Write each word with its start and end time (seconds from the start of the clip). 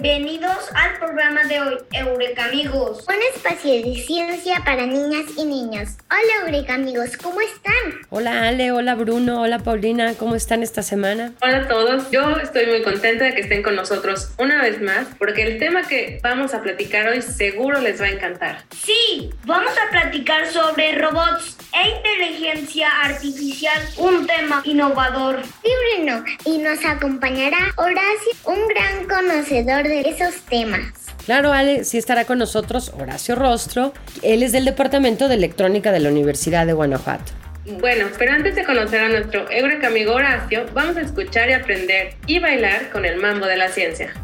Bienvenidos 0.00 0.70
al 0.74 0.98
programa 0.98 1.44
de 1.44 1.60
hoy, 1.60 1.76
Eureka 1.92 2.46
amigos. 2.46 3.04
Un 3.08 3.14
espacio 3.34 3.72
de 3.72 3.94
ciencia 3.94 4.60
para 4.64 4.84
niñas 4.86 5.24
y 5.38 5.44
niños. 5.44 5.90
Hola 6.10 6.46
Eureka 6.46 6.74
amigos, 6.74 7.16
¿cómo 7.16 7.40
están? 7.40 8.00
Hola 8.10 8.46
Ale, 8.46 8.72
hola 8.72 8.94
Bruno, 8.94 9.40
hola 9.40 9.58
Paulina, 9.58 10.12
¿cómo 10.14 10.34
están 10.34 10.62
esta 10.62 10.82
semana? 10.82 11.32
Hola 11.40 11.58
a 11.58 11.68
todos, 11.68 12.10
yo 12.10 12.36
estoy 12.36 12.66
muy 12.66 12.82
contenta 12.82 13.24
de 13.24 13.34
que 13.34 13.40
estén 13.40 13.62
con 13.62 13.74
nosotros 13.74 14.32
una 14.38 14.60
vez 14.60 14.82
más 14.82 15.06
porque 15.18 15.42
el 15.42 15.58
tema 15.58 15.82
que 15.82 16.20
vamos 16.22 16.52
a 16.52 16.62
platicar 16.62 17.08
hoy 17.08 17.22
seguro 17.22 17.80
les 17.80 18.00
va 18.00 18.06
a 18.06 18.10
encantar. 18.10 18.64
Sí, 18.70 19.30
vamos 19.44 19.72
a 19.78 19.90
platicar 19.90 20.46
sobre 20.46 20.92
robots 20.92 21.55
e 21.76 21.96
inteligencia 21.96 22.88
artificial, 23.04 23.80
un 23.98 24.26
tema 24.26 24.62
innovador. 24.64 25.42
Sí, 25.62 25.70
Bruno, 25.96 26.24
y 26.44 26.58
nos 26.58 26.84
acompañará 26.84 27.58
Horacio, 27.76 28.32
un 28.44 28.66
gran 28.68 29.04
conocedor 29.06 29.84
de 29.84 30.00
esos 30.00 30.36
temas. 30.42 30.92
Claro, 31.26 31.52
Ale, 31.52 31.84
sí 31.84 31.98
estará 31.98 32.24
con 32.24 32.38
nosotros 32.38 32.92
Horacio 32.98 33.34
Rostro. 33.34 33.92
Él 34.22 34.42
es 34.42 34.52
del 34.52 34.64
Departamento 34.64 35.28
de 35.28 35.34
Electrónica 35.34 35.92
de 35.92 36.00
la 36.00 36.08
Universidad 36.08 36.66
de 36.66 36.72
Guanajuato. 36.72 37.32
Bueno, 37.80 38.06
pero 38.16 38.32
antes 38.32 38.54
de 38.54 38.64
conocer 38.64 39.00
a 39.00 39.08
nuestro 39.08 39.50
Eureka 39.50 39.88
amigo 39.88 40.14
Horacio, 40.14 40.66
vamos 40.72 40.96
a 40.96 41.00
escuchar 41.00 41.50
y 41.50 41.54
aprender 41.54 42.14
y 42.26 42.38
bailar 42.38 42.90
con 42.90 43.04
el 43.04 43.20
mambo 43.20 43.46
de 43.46 43.56
la 43.56 43.68
ciencia. 43.68 44.14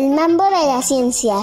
El 0.00 0.12
mambo 0.12 0.44
de 0.44 0.66
la 0.66 0.80
ciencia. 0.80 1.34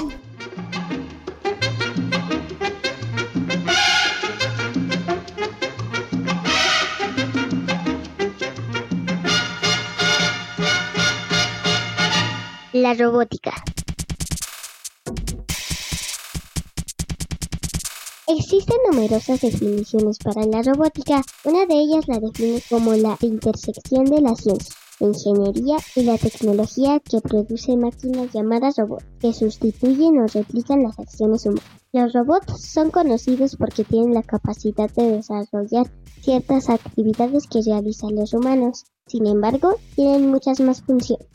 La 12.73 12.95
robótica. 12.95 13.53
Existen 18.25 18.77
numerosas 18.89 19.39
definiciones 19.39 20.17
para 20.17 20.47
la 20.47 20.63
robótica. 20.63 21.21
Una 21.43 21.67
de 21.67 21.75
ellas 21.75 22.07
la 22.07 22.19
define 22.19 22.63
como 22.67 22.95
la 22.95 23.19
intersección 23.21 24.05
de 24.05 24.21
la 24.21 24.33
ciencia, 24.35 24.73
ingeniería 24.99 25.77
y 25.95 26.03
la 26.03 26.17
tecnología 26.17 26.99
que 26.99 27.21
produce 27.21 27.77
máquinas 27.77 28.33
llamadas 28.33 28.77
robots, 28.77 29.05
que 29.19 29.33
sustituyen 29.33 30.19
o 30.19 30.27
replican 30.27 30.83
las 30.83 30.97
acciones 30.99 31.45
humanas. 31.45 31.65
Los 31.93 32.13
robots 32.13 32.61
son 32.61 32.91
conocidos 32.91 33.55
porque 33.55 33.83
tienen 33.83 34.13
la 34.13 34.23
capacidad 34.23 34.89
de 34.91 35.11
desarrollar 35.11 35.91
ciertas 36.21 36.69
actividades 36.69 37.47
que 37.47 37.61
realizan 37.61 38.15
los 38.15 38.33
humanos. 38.33 38.85
Sin 39.07 39.25
embargo, 39.25 39.75
tienen 39.95 40.29
muchas 40.29 40.59
más 40.59 40.81
funciones. 40.81 41.27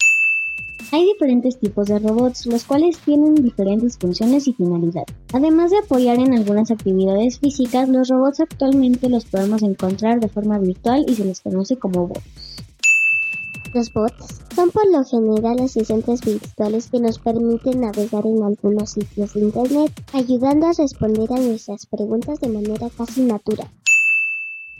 Hay 0.91 1.07
diferentes 1.07 1.59
tipos 1.59 1.87
de 1.87 1.99
robots, 1.99 2.45
los 2.45 2.65
cuales 2.65 2.99
tienen 2.99 3.35
diferentes 3.35 3.97
funciones 3.97 4.47
y 4.47 4.53
finalidades. 4.53 5.15
Además 5.33 5.71
de 5.71 5.79
apoyar 5.79 6.19
en 6.19 6.35
algunas 6.35 6.71
actividades 6.71 7.39
físicas, 7.39 7.89
los 7.89 8.09
robots 8.09 8.41
actualmente 8.41 9.09
los 9.09 9.25
podemos 9.25 9.63
encontrar 9.63 10.21
de 10.21 10.29
forma 10.29 10.59
virtual 10.59 11.07
y 11.09 11.15
se 11.15 11.25
les 11.25 11.41
conoce 11.41 11.79
como 11.79 12.09
bots. 12.09 12.63
Los 13.75 13.91
bots 13.91 14.43
son 14.55 14.71
por 14.71 14.87
lo 14.91 15.03
general 15.03 15.59
asistentes 15.61 16.21
virtuales 16.21 16.91
que 16.91 17.01
nos 17.01 17.19
permiten 17.19 17.81
navegar 17.81 18.27
en 18.27 18.43
algunos 18.43 18.91
sitios 18.91 19.33
de 19.33 19.41
Internet, 19.41 19.91
ayudando 20.13 20.67
a 20.67 20.73
responder 20.73 21.33
a 21.33 21.39
nuestras 21.39 21.87
preguntas 21.87 22.39
de 22.41 22.49
manera 22.49 22.91
casi 22.91 23.23
natural. 23.23 23.71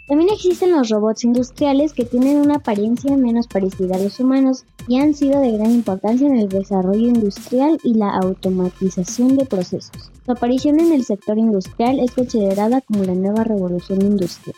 También 0.09 0.29
existen 0.31 0.73
los 0.73 0.91
robots 0.91 1.25
industriales 1.25 1.95
que 1.95 2.05
tienen 2.05 2.37
una 2.37 2.57
apariencia 2.57 3.17
menos 3.17 3.47
parecida 3.47 3.97
a 3.97 3.99
los 3.99 4.21
humanos 4.21 4.67
y 4.87 4.99
han 4.99 5.15
sido 5.15 5.41
de 5.41 5.53
gran 5.53 5.71
importancia 5.71 6.27
en 6.27 6.37
el 6.37 6.51
desarrollo 6.51 7.09
industrial 7.09 7.79
y 7.83 7.95
la 7.95 8.11
automatización 8.11 9.39
de 9.39 9.47
procesos. 9.47 10.11
Su 10.27 10.33
aparición 10.33 10.81
en 10.81 10.93
el 10.93 11.05
sector 11.05 11.39
industrial 11.39 11.99
es 11.99 12.11
considerada 12.11 12.83
como 12.83 13.05
la 13.05 13.15
nueva 13.15 13.43
revolución 13.43 14.03
industrial. 14.03 14.57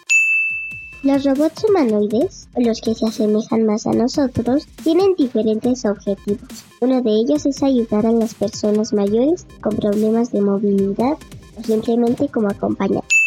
Los 1.04 1.22
robots 1.22 1.62
humanoides, 1.68 2.48
los 2.56 2.80
que 2.80 2.94
se 2.94 3.04
asemejan 3.04 3.66
más 3.66 3.86
a 3.86 3.92
nosotros, 3.92 4.66
tienen 4.82 5.14
diferentes 5.18 5.84
objetivos. 5.84 6.64
Uno 6.80 7.02
de 7.02 7.10
ellos 7.10 7.44
es 7.44 7.62
ayudar 7.62 8.06
a 8.06 8.12
las 8.12 8.32
personas 8.32 8.94
mayores 8.94 9.46
con 9.60 9.76
problemas 9.76 10.32
de 10.32 10.40
movilidad 10.40 11.18
o 11.58 11.62
simplemente 11.62 12.28
como 12.28 12.48
acompañantes. 12.48 13.18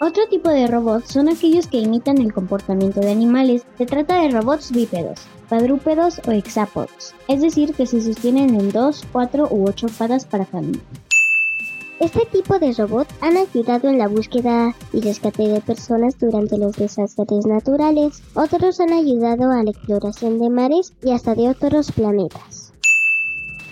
Otro 0.00 0.26
tipo 0.28 0.48
de 0.48 0.66
robots 0.66 1.12
son 1.12 1.28
aquellos 1.28 1.68
que 1.68 1.78
imitan 1.78 2.18
el 2.18 2.32
comportamiento 2.32 2.98
de 2.98 3.12
animales. 3.12 3.62
Se 3.78 3.86
trata 3.86 4.20
de 4.22 4.30
robots 4.30 4.72
bípedos, 4.72 5.20
cuadrúpedos 5.48 6.20
o 6.26 6.32
hexápodos, 6.32 7.14
es 7.28 7.40
decir, 7.40 7.72
que 7.74 7.86
se 7.86 8.00
sostienen 8.00 8.58
en 8.58 8.72
dos, 8.72 9.04
cuatro 9.12 9.46
u 9.48 9.68
ocho 9.68 9.86
patas 9.96 10.24
para 10.24 10.44
caminar. 10.44 10.82
Este 11.98 12.26
tipo 12.30 12.58
de 12.58 12.74
robots 12.74 13.14
han 13.22 13.38
ayudado 13.38 13.88
en 13.88 13.96
la 13.96 14.06
búsqueda 14.06 14.74
y 14.92 15.00
rescate 15.00 15.48
de 15.48 15.62
personas 15.62 16.18
durante 16.18 16.58
los 16.58 16.76
desastres 16.76 17.46
naturales. 17.46 18.22
Otros 18.34 18.80
han 18.80 18.92
ayudado 18.92 19.50
a 19.50 19.62
la 19.62 19.70
exploración 19.70 20.38
de 20.38 20.50
mares 20.50 20.92
y 21.02 21.12
hasta 21.12 21.34
de 21.34 21.48
otros 21.48 21.90
planetas. 21.92 22.74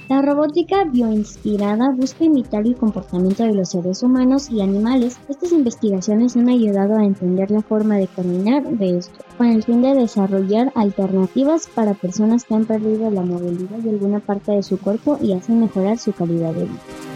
La 0.08 0.22
robótica 0.22 0.84
bioinspirada 0.84 1.90
busca 1.90 2.24
imitar 2.24 2.66
el 2.66 2.76
comportamiento 2.76 3.42
de 3.42 3.54
los 3.54 3.70
seres 3.70 4.02
humanos 4.02 4.50
y 4.50 4.62
animales. 4.62 5.18
Estas 5.28 5.52
investigaciones 5.52 6.34
han 6.34 6.48
ayudado 6.48 6.96
a 6.96 7.04
entender 7.04 7.50
la 7.50 7.60
forma 7.60 7.96
de 7.96 8.06
caminar 8.06 8.64
de 8.64 8.98
esto, 8.98 9.18
con 9.36 9.48
el 9.48 9.62
fin 9.62 9.82
de 9.82 9.94
desarrollar 9.94 10.72
alternativas 10.74 11.68
para 11.74 11.92
personas 11.92 12.44
que 12.44 12.54
han 12.54 12.64
perdido 12.64 13.10
la 13.10 13.22
movilidad 13.22 13.78
de 13.78 13.90
alguna 13.90 14.20
parte 14.20 14.52
de 14.52 14.62
su 14.62 14.78
cuerpo 14.78 15.18
y 15.20 15.34
hacen 15.34 15.60
mejorar 15.60 15.98
su 15.98 16.12
calidad 16.12 16.54
de 16.54 16.64
vida. 16.64 17.13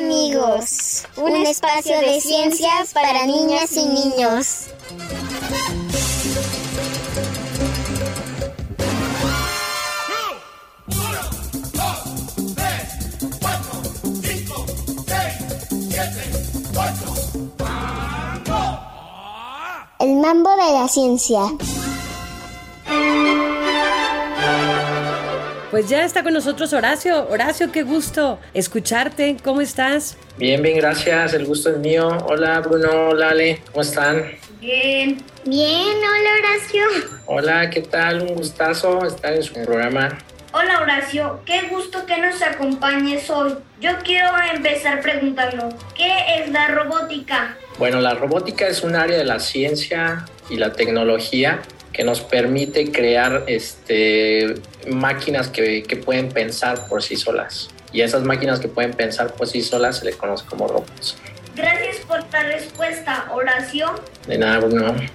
Amigos, 0.00 1.04
un 1.16 1.36
espacio 1.36 2.00
de 2.00 2.20
ciencias 2.22 2.94
para 2.94 3.26
niñas 3.26 3.70
y 3.76 3.84
niños. 3.84 4.68
El 19.98 20.16
mambo 20.16 20.50
de 20.50 20.72
la 20.72 20.88
ciencia. 20.88 21.42
Pues 25.80 25.88
ya 25.88 26.04
está 26.04 26.22
con 26.22 26.34
nosotros 26.34 26.74
Horacio. 26.74 27.26
Horacio, 27.30 27.72
qué 27.72 27.84
gusto 27.84 28.38
escucharte. 28.52 29.38
¿Cómo 29.42 29.62
estás? 29.62 30.18
Bien, 30.36 30.60
bien, 30.60 30.76
gracias. 30.76 31.32
El 31.32 31.46
gusto 31.46 31.70
es 31.70 31.78
mío. 31.78 32.18
Hola, 32.26 32.60
Bruno. 32.60 33.08
Hola, 33.08 33.30
Ale. 33.30 33.62
¿Cómo 33.70 33.80
están? 33.80 34.30
Bien. 34.60 35.24
Bien, 35.46 35.96
hola 35.96 36.30
Horacio. 36.38 36.82
Hola, 37.24 37.70
¿qué 37.70 37.80
tal? 37.80 38.20
Un 38.20 38.34
gustazo 38.34 39.06
estar 39.06 39.32
en 39.32 39.42
su 39.42 39.54
programa. 39.54 40.18
Hola 40.52 40.80
Horacio, 40.82 41.40
qué 41.46 41.68
gusto 41.70 42.04
que 42.04 42.18
nos 42.18 42.42
acompañes 42.42 43.30
hoy. 43.30 43.54
Yo 43.80 43.92
quiero 44.04 44.28
empezar 44.54 45.00
preguntando, 45.00 45.70
¿qué 45.94 46.12
es 46.36 46.50
la 46.50 46.68
robótica? 46.68 47.56
Bueno, 47.78 48.02
la 48.02 48.12
robótica 48.12 48.66
es 48.66 48.82
un 48.82 48.96
área 48.96 49.16
de 49.16 49.24
la 49.24 49.40
ciencia 49.40 50.26
y 50.50 50.58
la 50.58 50.74
tecnología 50.74 51.62
que 52.00 52.04
nos 52.04 52.22
permite 52.22 52.90
crear 52.90 53.44
este, 53.46 54.54
máquinas 54.88 55.48
que, 55.48 55.82
que 55.82 55.96
pueden 55.96 56.30
pensar 56.30 56.88
por 56.88 57.02
sí 57.02 57.14
solas. 57.14 57.68
Y 57.92 58.00
a 58.00 58.06
esas 58.06 58.22
máquinas 58.22 58.58
que 58.58 58.68
pueden 58.68 58.94
pensar 58.94 59.34
por 59.34 59.46
sí 59.46 59.60
solas 59.60 59.98
se 59.98 60.06
le 60.06 60.12
conoce 60.14 60.46
como 60.46 60.66
robots. 60.66 61.18
Gracias 61.54 61.98
por 62.06 62.24
la 62.32 62.42
respuesta, 62.44 63.30
Horacio. 63.30 63.94
De 64.26 64.38
nada, 64.38 64.60
Bruno. 64.60 64.92
Hola 64.92 65.08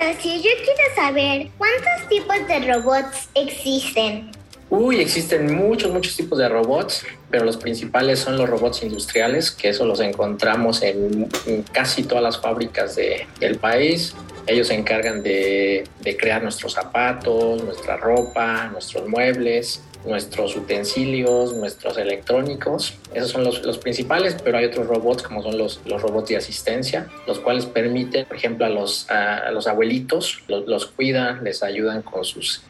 Horacio, 0.00 0.34
yo 0.34 0.50
quiero 0.64 0.94
saber 0.96 1.48
cuántos 1.58 2.08
tipos 2.08 2.48
de 2.48 2.72
robots 2.72 3.28
existen. 3.36 4.32
Uy, 4.68 5.00
existen 5.00 5.54
muchos, 5.54 5.92
muchos 5.92 6.16
tipos 6.16 6.40
de 6.40 6.48
robots, 6.48 7.06
pero 7.30 7.44
los 7.44 7.56
principales 7.56 8.18
son 8.18 8.36
los 8.36 8.50
robots 8.50 8.82
industriales, 8.82 9.52
que 9.52 9.68
eso 9.68 9.86
los 9.86 10.00
encontramos 10.00 10.82
en, 10.82 11.28
casi 11.70 12.02
todas 12.02 12.24
las 12.24 12.40
fábricas 12.40 12.96
de, 12.96 13.28
del 13.38 13.58
país. 13.58 14.12
Ellos 14.46 14.68
se 14.68 14.74
encargan 14.74 15.22
de, 15.22 15.84
crear 16.18 16.42
nuestros 16.42 16.72
zapatos, 16.72 17.62
nuestra 17.62 17.96
ropa, 17.96 18.68
nuestros 18.72 19.08
muebles, 19.08 19.82
nuestros 20.04 20.56
utensilios, 20.56 21.54
nuestros 21.54 21.96
electrónicos. 21.96 22.98
Esos 23.14 23.30
son 23.30 23.44
los, 23.44 23.78
principales, 23.78 24.36
pero 24.42 24.58
hay 24.58 24.64
otros 24.64 24.88
robots 24.88 25.22
como 25.22 25.42
son 25.42 25.58
los, 25.58 25.80
robots 25.84 26.30
de 26.30 26.36
asistencia, 26.36 27.08
los 27.26 27.38
cuales 27.38 27.66
permiten, 27.66 28.26
por 28.26 28.36
ejemplo, 28.36 28.66
a 28.66 28.68
los, 28.68 29.08
a, 29.10 29.50
los 29.52 29.68
abuelitos, 29.68 30.42
los, 30.48 30.86
cuidan, 30.86 31.44
les 31.44 31.62
ayudan 31.62 32.02
con 32.02 32.24
sus, 32.24 32.62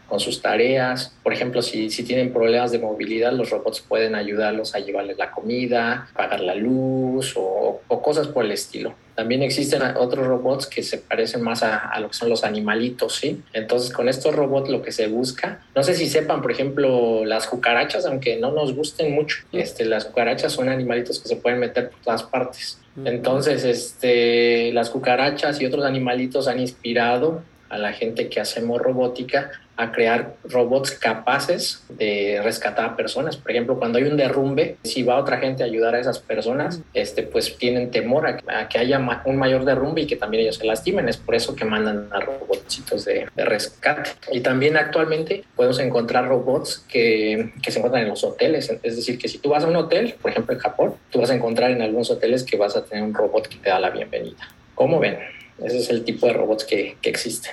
tareas. 0.42 1.14
Por 1.22 1.32
ejemplo, 1.32 1.62
si, 1.62 1.90
si 1.90 2.02
tienen 2.02 2.34
problemas 2.34 2.70
de 2.70 2.80
movilidad, 2.80 3.32
los 3.32 3.48
robots 3.48 3.80
pueden 3.80 4.14
ayudarlos 4.14 4.74
a 4.74 4.80
llevarles 4.80 5.16
la 5.16 5.30
comida, 5.30 6.08
pagar 6.14 6.40
la 6.40 6.54
luz 6.54 7.34
o, 7.36 7.80
o 7.88 8.02
cosas 8.02 8.28
por 8.28 8.44
el 8.44 8.52
estilo. 8.52 8.94
También 9.14 9.42
existen 9.42 9.82
otros 9.96 10.26
robots 10.26 10.66
que 10.66 10.82
se 10.82 10.98
parecen 10.98 11.42
más 11.42 11.62
a, 11.62 11.78
a, 11.78 12.00
lo 12.00 12.08
que 12.08 12.14
son 12.14 12.28
los 12.28 12.44
animalitos, 12.44 13.16
¿sí? 13.16 13.42
Entonces, 13.52 13.92
con 13.92 14.08
estos 14.08 14.34
robots 14.34 14.70
lo 14.70 14.82
que 14.82 14.92
se 14.92 15.06
busca, 15.08 15.60
no 15.74 15.82
sé 15.82 15.94
si 15.94 16.08
sepan, 16.08 16.40
por 16.40 16.50
ejemplo, 16.50 17.24
las 17.24 17.46
cucarachas, 17.46 18.06
aunque 18.06 18.36
no 18.38 18.52
nos 18.52 18.74
gusten 18.74 19.12
mucho, 19.12 19.44
este, 19.52 19.84
las 19.84 20.06
cucarachas 20.06 20.52
son 20.52 20.68
animalitos 20.68 21.20
que 21.20 21.28
se 21.28 21.36
pueden 21.36 21.60
meter 21.60 21.90
por 21.90 22.00
todas 22.00 22.22
partes. 22.22 22.78
Entonces, 23.04 23.64
este, 23.64 24.72
las 24.72 24.90
cucarachas 24.90 25.60
y 25.60 25.66
otros 25.66 25.84
animalitos 25.84 26.46
han 26.46 26.60
inspirado 26.60 27.42
a 27.70 27.78
la 27.78 27.92
gente 27.92 28.28
que 28.28 28.38
hacemos 28.38 28.82
robótica 28.82 29.50
a 29.82 29.92
crear 29.92 30.34
robots 30.44 30.92
capaces 30.92 31.82
de 31.88 32.40
rescatar 32.42 32.84
a 32.84 32.96
personas. 32.96 33.36
Por 33.36 33.50
ejemplo, 33.50 33.78
cuando 33.78 33.98
hay 33.98 34.04
un 34.04 34.16
derrumbe, 34.16 34.76
si 34.84 35.02
va 35.02 35.18
otra 35.18 35.38
gente 35.38 35.62
a 35.62 35.66
ayudar 35.66 35.94
a 35.94 36.00
esas 36.00 36.18
personas, 36.18 36.80
este, 36.94 37.22
pues 37.22 37.56
tienen 37.58 37.90
temor 37.90 38.26
a, 38.26 38.68
que 38.68 38.78
haya 38.78 39.00
un 39.24 39.36
mayor 39.36 39.64
derrumbe 39.64 40.02
y 40.02 40.06
que 40.06 40.16
también 40.16 40.44
ellos 40.44 40.56
se 40.56 40.66
lastimen. 40.66 41.08
Es 41.08 41.16
por 41.16 41.34
eso 41.34 41.54
que 41.56 41.64
mandan 41.64 42.08
a 42.12 42.20
robotcitos 42.20 43.04
de, 43.04 43.26
de 43.34 43.44
rescate. 43.44 44.10
Y 44.30 44.40
también 44.40 44.76
actualmente 44.76 45.44
podemos 45.56 45.78
encontrar 45.80 46.28
robots 46.28 46.84
que, 46.88 47.52
que 47.62 47.70
se 47.70 47.78
encuentran 47.78 48.04
en 48.04 48.10
los 48.10 48.22
hoteles. 48.24 48.70
Es 48.82 48.96
decir, 48.96 49.18
que 49.18 49.28
si 49.28 49.38
tú 49.38 49.50
vas 49.50 49.64
a 49.64 49.66
un 49.66 49.76
hotel, 49.76 50.14
por 50.20 50.30
ejemplo 50.30 50.54
en 50.54 50.60
Japón, 50.60 50.94
tú 51.10 51.20
vas 51.20 51.30
a 51.30 51.34
encontrar 51.34 51.70
en 51.70 51.82
algunos 51.82 52.10
hoteles 52.10 52.44
que 52.44 52.56
vas 52.56 52.76
a 52.76 52.84
tener 52.84 53.02
un 53.04 53.14
robot 53.14 53.48
que 53.48 53.56
te 53.56 53.70
da 53.70 53.80
la 53.80 53.90
bienvenida. 53.90 54.48
¿Cómo 54.74 54.98
ven? 54.98 55.18
Ese 55.58 55.78
es 55.78 55.90
el 55.90 56.04
tipo 56.04 56.26
de 56.26 56.32
robots 56.32 56.64
que, 56.64 56.96
que 57.00 57.10
existen. 57.10 57.52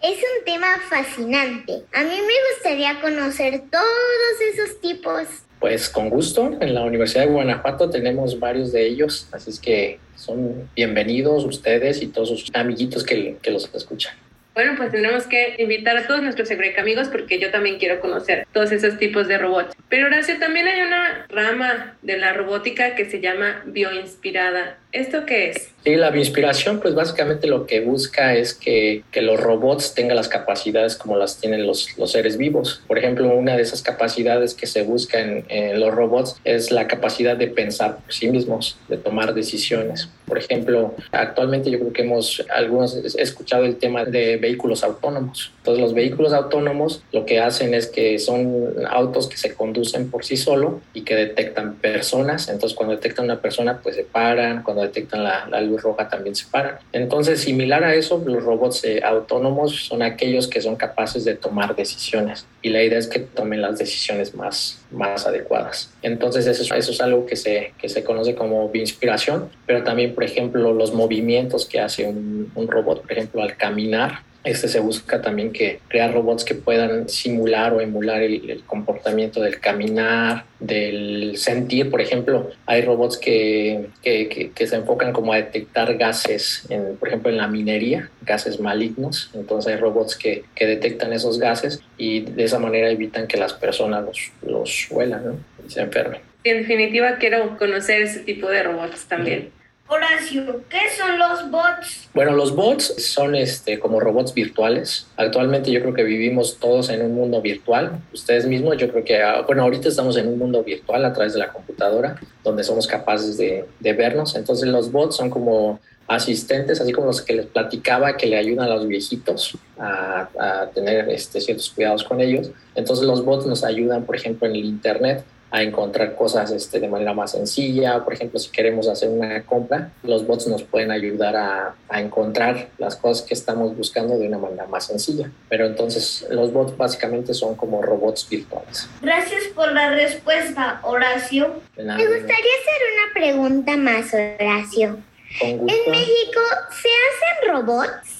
Es 0.00 0.16
un 0.16 0.44
tema 0.44 0.78
fascinante. 0.88 1.72
A 1.92 2.04
mí 2.04 2.10
me 2.10 2.54
gustaría 2.54 3.00
conocer 3.00 3.62
todos 3.68 4.40
esos 4.54 4.80
tipos. 4.80 5.26
Pues 5.58 5.88
con 5.88 6.08
gusto. 6.08 6.56
En 6.60 6.72
la 6.72 6.84
Universidad 6.84 7.24
de 7.24 7.32
Guanajuato 7.32 7.90
tenemos 7.90 8.38
varios 8.38 8.70
de 8.70 8.86
ellos, 8.86 9.28
así 9.32 9.50
es 9.50 9.58
que 9.58 9.98
son 10.14 10.70
bienvenidos 10.76 11.44
ustedes 11.44 12.00
y 12.00 12.06
todos 12.06 12.28
sus 12.28 12.48
amiguitos 12.54 13.02
que, 13.02 13.38
que 13.42 13.50
los 13.50 13.68
escuchan. 13.74 14.14
Bueno, 14.58 14.74
pues 14.76 14.90
tendremos 14.90 15.24
que 15.28 15.54
invitar 15.58 15.96
a 15.96 16.06
todos 16.08 16.20
nuestros 16.20 16.50
amigos 16.50 17.06
porque 17.06 17.38
yo 17.38 17.52
también 17.52 17.78
quiero 17.78 18.00
conocer 18.00 18.44
todos 18.52 18.72
esos 18.72 18.98
tipos 18.98 19.28
de 19.28 19.38
robots. 19.38 19.76
Pero 19.88 20.06
Horacio, 20.06 20.36
también 20.40 20.66
hay 20.66 20.80
una 20.80 21.26
rama 21.28 21.96
de 22.02 22.18
la 22.18 22.32
robótica 22.32 22.96
que 22.96 23.08
se 23.08 23.20
llama 23.20 23.62
bioinspirada. 23.66 24.78
¿Esto 24.92 25.26
qué 25.26 25.50
es? 25.50 25.70
Sí, 25.84 25.94
la 25.96 26.10
bioinspiración, 26.10 26.80
pues 26.80 26.94
básicamente 26.94 27.46
lo 27.46 27.66
que 27.66 27.80
busca 27.80 28.34
es 28.34 28.52
que, 28.52 29.04
que, 29.12 29.22
los 29.22 29.38
robots 29.38 29.94
tengan 29.94 30.16
las 30.16 30.28
capacidades 30.28 30.96
como 30.96 31.16
las 31.16 31.38
tienen 31.38 31.66
los, 31.66 31.96
los, 31.96 32.10
seres 32.10 32.36
vivos. 32.36 32.82
Por 32.88 32.98
ejemplo, 32.98 33.32
una 33.32 33.56
de 33.56 33.62
esas 33.62 33.82
capacidades 33.82 34.54
que 34.54 34.66
se 34.66 34.82
busca 34.82 35.20
en, 35.20 35.44
en, 35.48 35.78
los 35.78 35.94
robots 35.94 36.36
es 36.44 36.72
la 36.72 36.88
capacidad 36.88 37.36
de 37.36 37.46
pensar 37.46 37.98
por 37.98 38.12
sí 38.12 38.28
mismos, 38.28 38.76
de 38.88 38.96
tomar 38.96 39.34
decisiones. 39.34 40.08
Por 40.26 40.36
ejemplo, 40.36 40.94
actualmente 41.12 41.70
yo 41.70 41.78
creo 41.78 41.92
que 41.92 42.02
hemos, 42.02 42.44
algunos, 42.54 42.96
he 43.16 43.22
escuchado 43.22 43.64
el 43.64 43.76
tema 43.76 44.04
de 44.04 44.36
vehículos 44.36 44.82
autónomos. 44.82 45.52
Entonces, 45.58 45.80
los 45.80 45.94
vehículos 45.94 46.32
autónomos 46.32 47.02
lo 47.12 47.24
que 47.24 47.38
hacen 47.38 47.72
es 47.72 47.86
que 47.86 48.18
son 48.18 48.74
autos 48.90 49.28
que 49.28 49.36
se 49.36 49.54
conducen 49.54 50.10
por 50.10 50.24
sí 50.24 50.36
solo 50.36 50.80
y 50.92 51.02
que 51.02 51.14
detectan 51.14 51.76
personas. 51.76 52.48
Entonces, 52.48 52.76
cuando 52.76 52.94
detectan 52.94 53.24
una 53.26 53.40
persona, 53.40 53.80
pues 53.82 53.94
se 53.94 54.04
paran. 54.04 54.62
Cuando 54.62 54.77
detectan 54.82 55.24
la, 55.24 55.60
luz 55.60 55.82
roja 55.82 56.08
también 56.08 56.34
se 56.34 56.46
paran. 56.50 56.78
Entonces, 56.92 57.40
similar 57.40 57.84
a 57.84 57.94
eso, 57.94 58.22
los 58.24 58.42
robots 58.42 58.84
eh, 58.84 59.02
autónomos 59.04 59.86
son 59.86 60.02
aquellos 60.02 60.48
que 60.48 60.60
son 60.60 60.76
capaces 60.76 61.24
de 61.24 61.34
tomar 61.34 61.74
decisiones 61.74 62.46
y 62.62 62.70
la 62.70 62.82
idea 62.82 62.98
es 62.98 63.06
que 63.06 63.20
tomen 63.20 63.60
las 63.60 63.78
decisiones 63.78 64.34
más, 64.34 64.84
más 64.90 65.26
adecuadas. 65.26 65.92
Entonces, 66.02 66.46
eso, 66.46 66.74
eso 66.74 66.92
es 66.92 67.00
algo 67.00 67.26
que 67.26 67.36
se, 67.36 67.72
que 67.78 67.88
se 67.88 68.04
conoce 68.04 68.34
como 68.34 68.70
inspiración, 68.74 69.50
pero 69.66 69.82
también, 69.82 70.14
por 70.14 70.24
ejemplo, 70.24 70.72
los 70.72 70.92
movimientos 70.94 71.66
que 71.66 71.80
hace 71.80 72.06
un 72.06 72.68
robot, 72.68 73.02
por 73.02 73.12
ejemplo, 73.12 73.42
al 73.42 73.56
caminar, 73.56 74.27
este 74.44 74.68
se 74.68 74.80
busca 74.80 75.20
también 75.20 75.52
que 75.52 75.80
crear 75.88 76.12
robots 76.12 76.44
que 76.44 76.54
puedan 76.54 77.08
simular 77.08 77.74
o 77.74 77.80
emular 77.80 78.22
el, 78.22 78.62
comportamiento 78.66 79.40
del 79.40 79.60
caminar, 79.60 80.44
del 80.60 81.36
sentir. 81.36 81.90
Por 81.90 82.00
ejemplo, 82.00 82.50
hay 82.66 82.82
robots 82.82 83.18
que, 83.18 83.88
que, 84.02 84.52
que, 84.54 84.66
se 84.66 84.76
enfocan 84.76 85.12
como 85.12 85.32
a 85.32 85.36
detectar 85.36 85.96
gases, 85.96 86.66
por 86.98 87.08
ejemplo, 87.08 87.30
en 87.30 87.36
la 87.36 87.48
minería, 87.48 88.10
gases 88.22 88.60
malignos. 88.60 89.30
Entonces 89.34 89.72
hay 89.72 89.80
robots 89.80 90.16
que, 90.16 90.44
detectan 90.58 91.12
esos 91.12 91.38
gases 91.38 91.82
y 91.96 92.20
de 92.20 92.44
esa 92.44 92.58
manera 92.58 92.90
evitan 92.90 93.26
que 93.26 93.38
las 93.38 93.54
personas 93.54 94.04
los, 94.04 94.30
los 94.42 94.86
huelan 94.90 95.24
¿no? 95.24 95.38
y 95.66 95.70
se 95.70 95.80
enfermen. 95.80 96.20
En 96.44 96.58
definitiva, 96.58 97.16
quiero 97.18 97.56
conocer 97.58 98.02
ese 98.02 98.20
tipo 98.20 98.48
de 98.48 98.62
robots 98.62 99.06
también. 99.06 99.50
Horacio, 99.90 100.62
¿qué 100.68 100.80
son 100.98 101.18
los 101.18 101.50
bots? 101.50 102.10
Bueno, 102.12 102.32
los 102.32 102.54
bots 102.54 102.94
son 103.06 103.34
este, 103.34 103.78
como 103.78 104.00
robots 104.00 104.34
virtuales. 104.34 105.06
Actualmente 105.16 105.70
yo 105.70 105.80
creo 105.80 105.94
que 105.94 106.02
vivimos 106.02 106.58
todos 106.58 106.90
en 106.90 107.00
un 107.00 107.14
mundo 107.14 107.40
virtual. 107.40 107.98
Ustedes 108.12 108.46
mismos, 108.46 108.76
yo 108.76 108.90
creo 108.90 109.02
que, 109.02 109.18
bueno, 109.46 109.62
ahorita 109.62 109.88
estamos 109.88 110.18
en 110.18 110.28
un 110.28 110.38
mundo 110.38 110.62
virtual 110.62 111.06
a 111.06 111.12
través 111.14 111.32
de 111.32 111.38
la 111.38 111.48
computadora, 111.48 112.20
donde 112.44 112.64
somos 112.64 112.86
capaces 112.86 113.38
de, 113.38 113.64
de 113.80 113.92
vernos. 113.94 114.34
Entonces 114.36 114.68
los 114.68 114.92
bots 114.92 115.16
son 115.16 115.30
como 115.30 115.80
asistentes, 116.06 116.82
así 116.82 116.92
como 116.92 117.06
los 117.06 117.22
que 117.22 117.34
les 117.34 117.46
platicaba, 117.46 118.14
que 118.16 118.26
le 118.26 118.36
ayudan 118.36 118.70
a 118.70 118.74
los 118.74 118.86
viejitos 118.86 119.56
a, 119.78 120.28
a 120.38 120.66
tener 120.70 121.08
este, 121.08 121.40
ciertos 121.40 121.70
cuidados 121.70 122.04
con 122.04 122.20
ellos. 122.20 122.50
Entonces 122.74 123.06
los 123.06 123.24
bots 123.24 123.46
nos 123.46 123.64
ayudan, 123.64 124.04
por 124.04 124.16
ejemplo, 124.16 124.46
en 124.46 124.54
el 124.54 124.66
Internet 124.66 125.24
a 125.50 125.62
encontrar 125.62 126.14
cosas 126.14 126.50
este, 126.50 126.78
de 126.80 126.88
manera 126.88 127.14
más 127.14 127.32
sencilla. 127.32 128.04
Por 128.04 128.12
ejemplo, 128.12 128.38
si 128.38 128.50
queremos 128.50 128.88
hacer 128.88 129.08
una 129.08 129.42
compra, 129.44 129.92
los 130.02 130.26
bots 130.26 130.46
nos 130.46 130.62
pueden 130.62 130.90
ayudar 130.90 131.36
a, 131.36 131.74
a, 131.88 132.00
encontrar 132.00 132.68
las 132.78 132.96
cosas 132.96 133.26
que 133.26 133.34
estamos 133.34 133.76
buscando 133.76 134.18
de 134.18 134.28
una 134.28 134.38
manera 134.38 134.66
más 134.66 134.86
sencilla. 134.86 135.30
Pero 135.48 135.66
entonces 135.66 136.26
los 136.30 136.52
bots 136.52 136.76
básicamente 136.76 137.32
son 137.34 137.54
como 137.54 137.82
robots 137.82 138.28
virtuales. 138.28 138.88
Gracias 139.00 139.44
por 139.54 139.72
la 139.72 139.90
respuesta, 139.90 140.80
Horacio. 140.82 141.60
Me 141.76 141.84
gustaría 141.84 142.26
hacer 142.26 142.80
una 142.94 143.14
pregunta 143.14 143.76
más, 143.76 144.12
Horacio. 144.12 144.98
¿En 145.40 145.64
México 145.64 146.40
se 146.70 146.88
hacen 146.88 147.52
robots? 147.54 148.18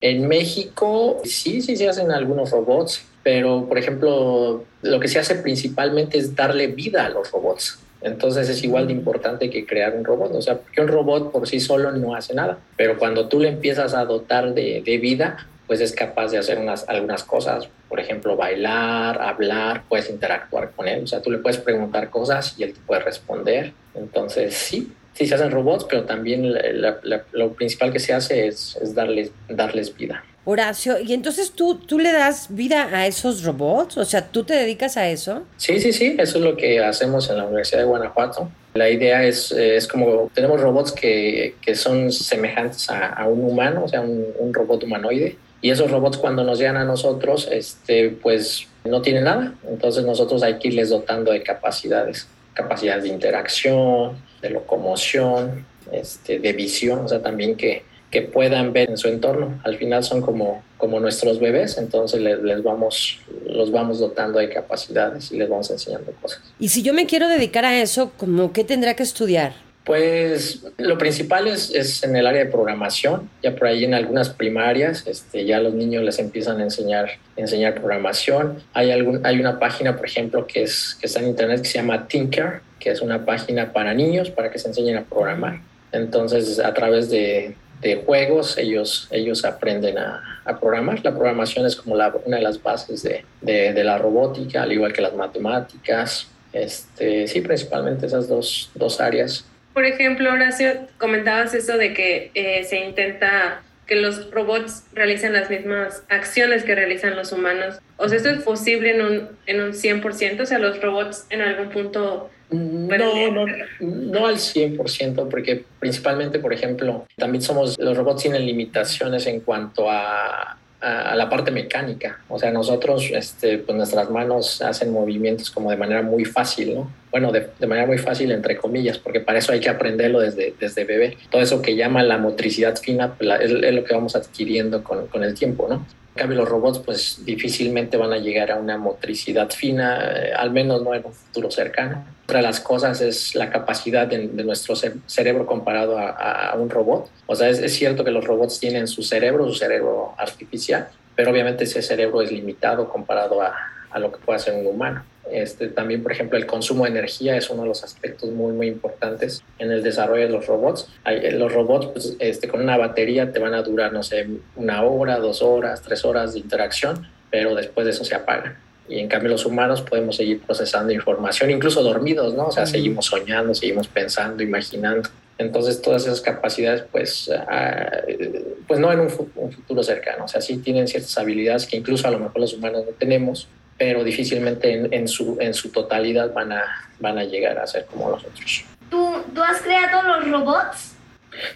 En 0.00 0.28
México 0.28 1.20
sí, 1.24 1.62
sí 1.62 1.76
se 1.76 1.88
hacen 1.88 2.10
algunos 2.10 2.50
robots 2.50 3.02
pero 3.26 3.66
por 3.66 3.76
ejemplo, 3.76 4.62
lo 4.82 5.00
que 5.00 5.08
se 5.08 5.18
hace 5.18 5.34
principalmente 5.34 6.16
es 6.16 6.36
darle 6.36 6.68
vida 6.68 7.04
a 7.04 7.08
los 7.08 7.32
robots. 7.32 7.80
Entonces 8.00 8.48
es 8.48 8.62
igual 8.62 8.86
de 8.86 8.92
importante 8.92 9.50
que 9.50 9.66
crear 9.66 9.96
un 9.96 10.04
robot. 10.04 10.32
O 10.36 10.40
sea, 10.40 10.58
porque 10.58 10.80
un 10.80 10.86
robot 10.86 11.32
por 11.32 11.48
sí 11.48 11.58
solo 11.58 11.90
no 11.90 12.14
hace 12.14 12.34
nada, 12.34 12.60
pero 12.76 13.00
cuando 13.00 13.26
tú 13.26 13.40
le 13.40 13.48
empiezas 13.48 13.94
a 13.94 14.04
dotar 14.04 14.54
de, 14.54 14.80
de 14.86 14.98
vida, 14.98 15.44
pues 15.66 15.80
es 15.80 15.90
capaz 15.90 16.30
de 16.30 16.38
hacer 16.38 16.60
unas, 16.60 16.88
algunas 16.88 17.24
cosas, 17.24 17.68
por 17.88 17.98
ejemplo, 17.98 18.36
bailar, 18.36 19.20
hablar, 19.20 19.82
puedes 19.88 20.08
interactuar 20.08 20.70
con 20.70 20.86
él. 20.86 21.02
O 21.02 21.06
sea, 21.08 21.20
tú 21.20 21.32
le 21.32 21.38
puedes 21.38 21.58
preguntar 21.58 22.10
cosas 22.10 22.54
y 22.56 22.62
él 22.62 22.74
te 22.74 22.80
puede 22.86 23.00
responder. 23.00 23.72
Entonces, 23.96 24.54
sí, 24.54 24.92
sí 25.14 25.26
se 25.26 25.34
hacen 25.34 25.50
robots, 25.50 25.84
pero 25.90 26.04
también 26.04 26.52
la, 26.52 27.00
la, 27.02 27.24
lo 27.32 27.54
principal 27.54 27.92
que 27.92 27.98
se 27.98 28.12
hace 28.12 28.46
es, 28.46 28.78
es 28.80 28.94
darles, 28.94 29.32
darles 29.48 29.96
vida. 29.96 30.22
Horacio, 30.48 31.00
¿y 31.00 31.12
entonces 31.12 31.50
tú, 31.50 31.74
tú 31.74 31.98
le 31.98 32.12
das 32.12 32.46
vida 32.50 32.88
a 32.92 33.08
esos 33.08 33.42
robots? 33.42 33.96
O 33.96 34.04
sea, 34.04 34.28
¿tú 34.28 34.44
te 34.44 34.54
dedicas 34.54 34.96
a 34.96 35.08
eso? 35.08 35.42
Sí, 35.56 35.80
sí, 35.80 35.92
sí, 35.92 36.14
eso 36.20 36.38
es 36.38 36.44
lo 36.44 36.56
que 36.56 36.78
hacemos 36.78 37.28
en 37.28 37.38
la 37.38 37.46
Universidad 37.46 37.80
de 37.80 37.86
Guanajuato. 37.86 38.48
La 38.74 38.88
idea 38.88 39.24
es, 39.24 39.50
es 39.50 39.88
como, 39.88 40.30
tenemos 40.32 40.60
robots 40.60 40.92
que, 40.92 41.56
que 41.60 41.74
son 41.74 42.12
semejantes 42.12 42.88
a, 42.90 43.26
un 43.26 43.42
humano, 43.42 43.82
o 43.86 43.88
sea, 43.88 44.02
un, 44.02 44.24
un, 44.38 44.54
robot 44.54 44.84
humanoide, 44.84 45.36
y 45.60 45.70
esos 45.70 45.90
robots 45.90 46.16
cuando 46.16 46.44
nos 46.44 46.60
llegan 46.60 46.76
a 46.76 46.84
nosotros, 46.84 47.48
este, 47.50 48.10
pues 48.10 48.68
no 48.84 49.02
tienen 49.02 49.24
nada, 49.24 49.52
entonces 49.68 50.04
nosotros 50.04 50.44
hay 50.44 50.60
que 50.60 50.68
irles 50.68 50.90
dotando 50.90 51.32
de 51.32 51.42
capacidades, 51.42 52.28
capacidades 52.54 53.02
de 53.02 53.08
interacción, 53.08 54.16
de 54.40 54.50
locomoción, 54.50 55.66
este, 55.90 56.38
de 56.38 56.52
visión, 56.52 57.00
o 57.00 57.08
sea, 57.08 57.20
también 57.20 57.56
que 57.56 57.82
que 58.16 58.22
puedan 58.22 58.72
ver 58.72 58.88
en 58.88 58.96
su 58.96 59.08
entorno. 59.08 59.60
Al 59.62 59.76
final 59.76 60.02
son 60.02 60.22
como, 60.22 60.62
como 60.78 60.98
nuestros 61.00 61.38
bebés, 61.38 61.76
entonces 61.76 62.18
les, 62.18 62.42
les, 62.42 62.62
vamos, 62.62 63.18
los 63.46 63.70
vamos 63.70 63.98
dotando 63.98 64.38
de 64.38 64.48
capacidades 64.48 65.30
y 65.32 65.36
les 65.36 65.50
vamos 65.50 65.70
enseñando 65.70 66.12
cosas. 66.22 66.40
Y 66.58 66.70
si 66.70 66.82
yo 66.82 66.94
me 66.94 67.04
quiero 67.04 67.28
dedicar 67.28 67.66
a 67.66 67.78
eso, 67.78 68.12
¿cómo 68.16 68.54
qué 68.54 68.64
tendría 68.64 68.96
que 68.96 69.02
estudiar? 69.02 69.52
Pues 69.84 70.64
lo 70.78 70.96
principal 70.96 71.46
es, 71.46 71.70
es, 71.74 72.02
en 72.04 72.16
el 72.16 72.26
área 72.26 72.42
de 72.42 72.50
programación. 72.50 73.28
Ya 73.42 73.54
por 73.54 73.68
ahí 73.68 73.84
en 73.84 73.92
algunas 73.92 74.30
primarias, 74.30 75.06
este, 75.06 75.44
ya 75.44 75.60
los 75.60 75.74
niños 75.74 76.02
les 76.02 76.18
empiezan 76.18 76.58
a 76.60 76.62
enseñar, 76.62 77.10
enseñar 77.36 77.74
programación. 77.74 78.62
Hay, 78.72 78.92
algún, 78.92 79.26
hay 79.26 79.38
una 79.40 79.58
página, 79.58 79.94
por 79.94 80.06
ejemplo, 80.06 80.46
que, 80.46 80.62
es, 80.62 80.96
que 80.98 81.06
está 81.06 81.20
en 81.20 81.28
internet 81.28 81.60
que 81.60 81.68
se 81.68 81.78
llama 81.80 82.08
Tinker, 82.08 82.62
que 82.80 82.92
es 82.92 83.02
una 83.02 83.26
página 83.26 83.74
para 83.74 83.92
niños 83.92 84.30
para 84.30 84.50
que 84.50 84.58
se 84.58 84.68
enseñen 84.68 84.96
a 84.96 85.04
programar. 85.04 85.60
Entonces, 85.92 86.58
a 86.58 86.72
través 86.72 87.10
de, 87.10 87.54
de 87.80 87.96
juegos, 87.96 88.56
ellos, 88.58 89.08
ellos 89.10 89.44
aprenden 89.44 89.98
a, 89.98 90.40
a, 90.44 90.58
programar. 90.58 91.04
La 91.04 91.12
programación 91.12 91.66
es 91.66 91.76
como 91.76 91.96
la, 91.96 92.14
una 92.24 92.36
de 92.38 92.42
las 92.42 92.62
bases 92.62 93.02
de, 93.02 93.24
de, 93.40 93.84
la 93.84 93.98
robótica, 93.98 94.62
al 94.62 94.72
igual 94.72 94.92
que 94.92 95.02
las 95.02 95.14
matemáticas. 95.14 96.28
Este, 96.52 97.26
sí, 97.28 97.40
principalmente 97.42 98.06
esas 98.06 98.28
dos, 98.28 98.70
dos 98.74 99.00
áreas. 99.00 99.44
Por 99.74 99.84
ejemplo, 99.84 100.32
Horacio, 100.32 100.86
comentabas 100.98 101.52
eso 101.52 101.76
de 101.76 101.92
que 101.92 102.30
eh, 102.34 102.64
se 102.64 102.78
intenta 102.78 103.62
que 103.86 103.94
los 103.94 104.30
robots 104.30 104.84
realicen 104.92 105.32
las 105.32 105.48
mismas 105.50 106.02
acciones 106.08 106.64
que 106.64 106.74
realizan 106.74 107.14
los 107.14 107.30
humanos. 107.30 107.78
O 107.98 108.08
sea, 108.08 108.16
¿esto 108.16 108.30
es 108.30 108.42
posible 108.42 108.96
en 108.96 109.02
un, 109.02 109.28
en 109.46 109.60
un 109.60 109.72
100%? 109.72 110.40
O 110.40 110.46
sea, 110.46 110.58
los 110.58 110.80
robots 110.80 111.26
en 111.30 111.42
algún 111.42 111.68
punto... 111.68 112.30
No, 112.50 113.32
no, 113.32 113.46
no 113.80 114.26
al 114.26 114.36
100%, 114.36 115.28
porque 115.28 115.64
principalmente, 115.80 116.38
por 116.38 116.52
ejemplo, 116.52 117.04
también 117.16 117.42
somos, 117.42 117.76
los 117.78 117.96
robots 117.96 118.22
tienen 118.22 118.46
limitaciones 118.46 119.26
en 119.26 119.40
cuanto 119.40 119.90
a, 119.90 120.56
a, 120.80 121.16
la 121.16 121.28
parte 121.28 121.50
mecánica. 121.50 122.20
O 122.28 122.38
sea, 122.38 122.52
nosotros, 122.52 123.10
este, 123.12 123.58
pues 123.58 123.76
nuestras 123.76 124.10
manos 124.10 124.62
hacen 124.62 124.92
movimientos 124.92 125.50
como 125.50 125.70
de 125.70 125.76
manera 125.76 126.02
muy 126.02 126.24
fácil, 126.24 126.74
¿no? 126.74 126.92
Bueno, 127.10 127.32
de, 127.32 127.48
de, 127.58 127.66
manera 127.66 127.86
muy 127.86 127.98
fácil, 127.98 128.30
entre 128.30 128.56
comillas, 128.56 128.98
porque 128.98 129.20
para 129.20 129.38
eso 129.38 129.52
hay 129.52 129.60
que 129.60 129.70
aprenderlo 129.70 130.20
desde, 130.20 130.54
desde 130.60 130.84
bebé. 130.84 131.16
Todo 131.30 131.42
eso 131.42 131.62
que 131.62 131.74
llama 131.74 132.02
la 132.02 132.18
motricidad 132.18 132.76
fina 132.76 133.14
pues, 133.14 133.26
la, 133.26 133.36
es, 133.36 133.50
es, 133.50 133.74
lo 133.74 133.84
que 133.84 133.94
vamos 133.94 134.14
adquiriendo 134.14 134.84
con, 134.84 135.06
con 135.08 135.24
el 135.24 135.34
tiempo, 135.34 135.66
¿no? 135.68 135.84
En 136.16 136.20
cambio, 136.20 136.38
los 136.38 136.48
robots, 136.48 136.78
pues 136.78 137.26
difícilmente 137.26 137.98
van 137.98 138.10
a 138.10 138.16
llegar 138.16 138.50
a 138.50 138.56
una 138.56 138.78
motricidad 138.78 139.50
fina, 139.50 140.00
eh, 140.16 140.32
al 140.32 140.50
menos 140.50 140.82
no 140.82 140.94
en 140.94 141.04
un 141.04 141.12
futuro 141.12 141.50
cercano. 141.50 142.06
Otra 142.24 142.38
de 142.38 142.42
las 142.42 142.58
cosas 142.58 143.02
es 143.02 143.34
la 143.34 143.50
capacidad 143.50 144.06
de, 144.06 144.26
nuestro 144.42 144.74
cerebro 144.74 145.44
comparado 145.44 145.98
a, 145.98 146.54
un 146.58 146.70
robot. 146.70 147.10
O 147.26 147.36
sea, 147.36 147.50
es, 147.50 147.58
es, 147.58 147.74
cierto 147.74 148.02
que 148.02 148.10
los 148.10 148.24
robots 148.24 148.58
tienen 148.58 148.88
su 148.88 149.02
cerebro, 149.02 149.46
su 149.46 149.56
cerebro 149.56 150.14
artificial, 150.16 150.88
pero 151.14 151.32
obviamente 151.32 151.64
ese 151.64 151.82
cerebro 151.82 152.22
es 152.22 152.32
limitado 152.32 152.88
comparado 152.88 153.42
a, 153.42 153.54
a 153.90 153.98
lo 153.98 154.10
que 154.10 154.16
puede 154.16 154.38
hacer 154.38 154.54
un 154.54 154.66
humano. 154.66 155.04
Este, 155.30 155.68
también, 155.68 156.02
por 156.02 156.12
ejemplo, 156.12 156.38
el 156.38 156.46
consumo 156.46 156.84
de 156.84 156.90
energía 156.90 157.36
es 157.36 157.50
uno 157.50 157.62
de 157.62 157.68
los 157.68 157.82
aspectos 157.82 158.30
muy, 158.30 158.52
muy 158.52 158.68
importantes 158.68 159.42
en 159.58 159.70
el 159.70 159.82
desarrollo 159.82 160.24
de 160.24 160.30
los 160.30 160.46
robots. 160.46 160.88
Hay, 161.04 161.30
los 161.32 161.52
robots, 161.52 161.86
pues, 161.86 162.16
este, 162.18 162.48
con 162.48 162.60
una 162.62 162.76
batería 162.76 163.32
te 163.32 163.38
van 163.38 163.54
a 163.54 163.62
durar, 163.62 163.92
no 163.92 164.02
sé, 164.02 164.26
una 164.54 164.82
hora, 164.84 165.18
dos 165.18 165.42
horas, 165.42 165.82
tres 165.82 166.04
horas 166.04 166.34
de 166.34 166.40
interacción, 166.40 167.08
pero 167.30 167.54
después 167.54 167.84
de 167.84 167.92
eso 167.92 168.04
se 168.04 168.14
apagan. 168.14 168.56
Y 168.88 169.00
en 169.00 169.08
cambio 169.08 169.30
los 169.30 169.44
humanos 169.44 169.82
podemos 169.82 170.16
seguir 170.16 170.40
procesando 170.40 170.92
información, 170.92 171.50
incluso 171.50 171.82
dormidos, 171.82 172.34
¿no? 172.34 172.46
O 172.46 172.52
sea, 172.52 172.66
seguimos 172.66 173.06
soñando, 173.06 173.52
seguimos 173.52 173.88
pensando, 173.88 174.44
imaginando. 174.44 175.08
Entonces, 175.38 175.82
todas 175.82 176.04
esas 176.04 176.20
capacidades, 176.20 176.84
pues, 176.90 177.28
uh, 177.28 178.64
pues 178.66 178.80
no 178.80 178.92
en 178.92 179.00
un, 179.00 179.30
un, 179.34 179.52
futuro 179.52 179.82
cercano. 179.82 180.24
O 180.24 180.28
sea, 180.28 180.40
sí 180.40 180.58
tienen 180.58 180.86
ciertas 180.86 181.18
habilidades 181.18 181.66
que 181.66 181.76
incluso 181.76 182.06
a 182.06 182.10
lo 182.12 182.20
mejor 182.20 182.40
los 182.40 182.54
humanos 182.54 182.84
no 182.86 182.92
tenemos, 182.92 183.48
pero 183.78 184.04
difícilmente 184.04 184.72
en, 184.72 184.92
en, 184.92 185.08
su, 185.08 185.36
en 185.40 185.54
su 185.54 185.70
totalidad 185.70 186.32
van 186.32 186.52
a, 186.52 186.62
van 186.98 187.18
a 187.18 187.24
llegar 187.24 187.58
a 187.58 187.66
ser 187.66 187.84
como 187.86 188.10
nosotros. 188.10 188.64
¿Tú, 188.90 189.16
¿Tú 189.34 189.42
has 189.42 189.60
creado 189.60 190.02
los 190.02 190.30
robots? 190.30 190.94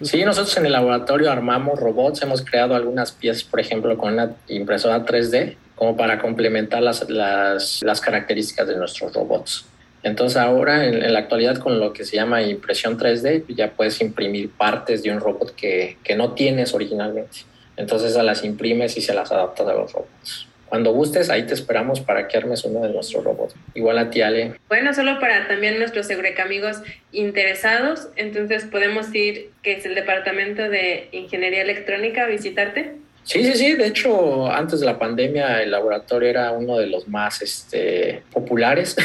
Sí, 0.01 0.23
nosotros 0.23 0.55
en 0.57 0.65
el 0.65 0.73
laboratorio 0.73 1.31
armamos 1.31 1.79
robots, 1.79 2.21
hemos 2.21 2.43
creado 2.43 2.75
algunas 2.75 3.11
piezas, 3.11 3.43
por 3.43 3.59
ejemplo, 3.59 3.97
con 3.97 4.13
una 4.13 4.35
impresora 4.47 5.05
3D, 5.05 5.55
como 5.75 5.97
para 5.97 6.19
complementar 6.19 6.83
las, 6.83 7.09
las, 7.09 7.81
las 7.81 8.01
características 8.01 8.67
de 8.67 8.77
nuestros 8.77 9.13
robots. 9.13 9.65
Entonces 10.03 10.37
ahora, 10.37 10.85
en, 10.85 11.03
en, 11.03 11.13
la 11.13 11.19
actualidad, 11.19 11.57
con 11.57 11.79
lo 11.79 11.93
que 11.93 12.05
se 12.05 12.15
llama 12.15 12.41
impresión 12.41 12.97
3D, 12.97 13.45
ya 13.55 13.71
puedes 13.71 14.01
imprimir 14.01 14.51
partes 14.51 15.03
de 15.03 15.11
un 15.11 15.19
robot 15.19 15.55
que, 15.55 15.97
que 16.03 16.15
no 16.15 16.33
tienes 16.33 16.73
originalmente. 16.73 17.39
Entonces 17.77 18.15
a 18.15 18.23
las 18.23 18.43
imprimes 18.43 18.97
y 18.97 19.01
se 19.01 19.13
las 19.13 19.31
adaptas 19.31 19.67
a 19.67 19.73
los 19.73 19.91
robots. 19.91 20.47
Cuando 20.71 20.93
gustes, 20.93 21.29
ahí 21.29 21.43
te 21.43 21.53
esperamos 21.53 21.99
para 21.99 22.29
que 22.29 22.37
armes 22.37 22.63
uno 22.63 22.79
de 22.79 22.93
nuestros 22.93 23.25
robots. 23.25 23.53
Igual 23.73 23.97
a 23.97 24.09
ti, 24.09 24.21
Ale. 24.21 24.53
Bueno, 24.69 24.93
solo 24.93 25.19
para 25.19 25.45
también 25.49 25.77
nuestros 25.77 26.09
Eureka 26.09 26.43
amigos 26.43 26.81
interesados, 27.11 28.07
entonces 28.15 28.63
podemos 28.63 29.13
ir, 29.13 29.49
que 29.63 29.73
es 29.73 29.85
el 29.85 29.95
Departamento 29.95 30.69
de 30.69 31.09
Ingeniería 31.11 31.61
Electrónica, 31.61 32.23
a 32.23 32.27
visitarte. 32.27 32.93
Sí, 33.23 33.43
sí, 33.43 33.53
sí. 33.53 33.73
De 33.73 33.87
hecho, 33.87 34.47
antes 34.51 34.79
de 34.79 34.85
la 34.85 34.97
pandemia, 34.97 35.61
el 35.61 35.71
laboratorio 35.71 36.29
era 36.29 36.51
uno 36.51 36.77
de 36.77 36.87
los 36.87 37.07
más 37.07 37.41
este, 37.41 38.23
populares, 38.31 38.95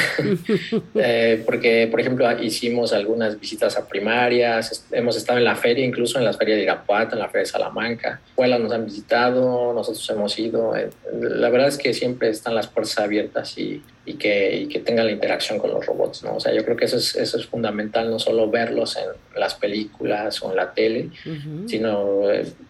eh, 0.95 1.43
porque, 1.45 1.87
por 1.91 2.01
ejemplo, 2.01 2.31
hicimos 2.43 2.93
algunas 2.93 3.39
visitas 3.39 3.77
a 3.77 3.87
primarias, 3.87 4.87
hemos 4.91 5.17
estado 5.17 5.39
en 5.39 5.45
la 5.45 5.55
feria, 5.55 5.85
incluso 5.85 6.19
en 6.19 6.25
la 6.25 6.33
feria 6.33 6.57
de 6.57 6.63
Irapuato, 6.63 7.15
en 7.15 7.21
la 7.21 7.27
feria 7.27 7.41
de 7.41 7.47
Salamanca. 7.47 8.21
Escuelas 8.29 8.61
nos 8.61 8.73
han 8.73 8.87
visitado, 8.87 9.73
nosotros 9.75 10.09
hemos 10.11 10.39
ido. 10.39 10.75
Eh, 10.75 10.91
la 11.13 11.51
verdad 11.51 11.69
es 11.69 11.79
que 11.79 11.93
siempre 11.93 12.31
están 12.31 12.55
las 12.55 12.69
puertas 12.69 12.99
abiertas 12.99 13.57
y, 13.59 13.83
y, 14.07 14.15
que, 14.15 14.57
y 14.57 14.69
que 14.69 14.79
tengan 14.79 15.07
la 15.07 15.13
interacción 15.13 15.59
con 15.59 15.71
los 15.71 15.85
robots, 15.85 16.23
¿no? 16.23 16.37
O 16.37 16.41
sea, 16.41 16.55
yo 16.55 16.65
creo 16.65 16.77
que 16.77 16.87
eso 16.87 16.97
es, 16.97 17.15
eso 17.17 17.37
es 17.37 17.47
fundamental, 17.47 18.11
no 18.11 18.19
solo 18.19 18.49
verlos 18.51 18.97
en 18.97 19.05
las 19.39 19.55
películas 19.55 20.41
o 20.43 20.51
en 20.51 20.57
la 20.57 20.73
tele, 20.73 21.11
uh 21.27 21.29
-huh. 21.29 21.69
sino 21.69 22.21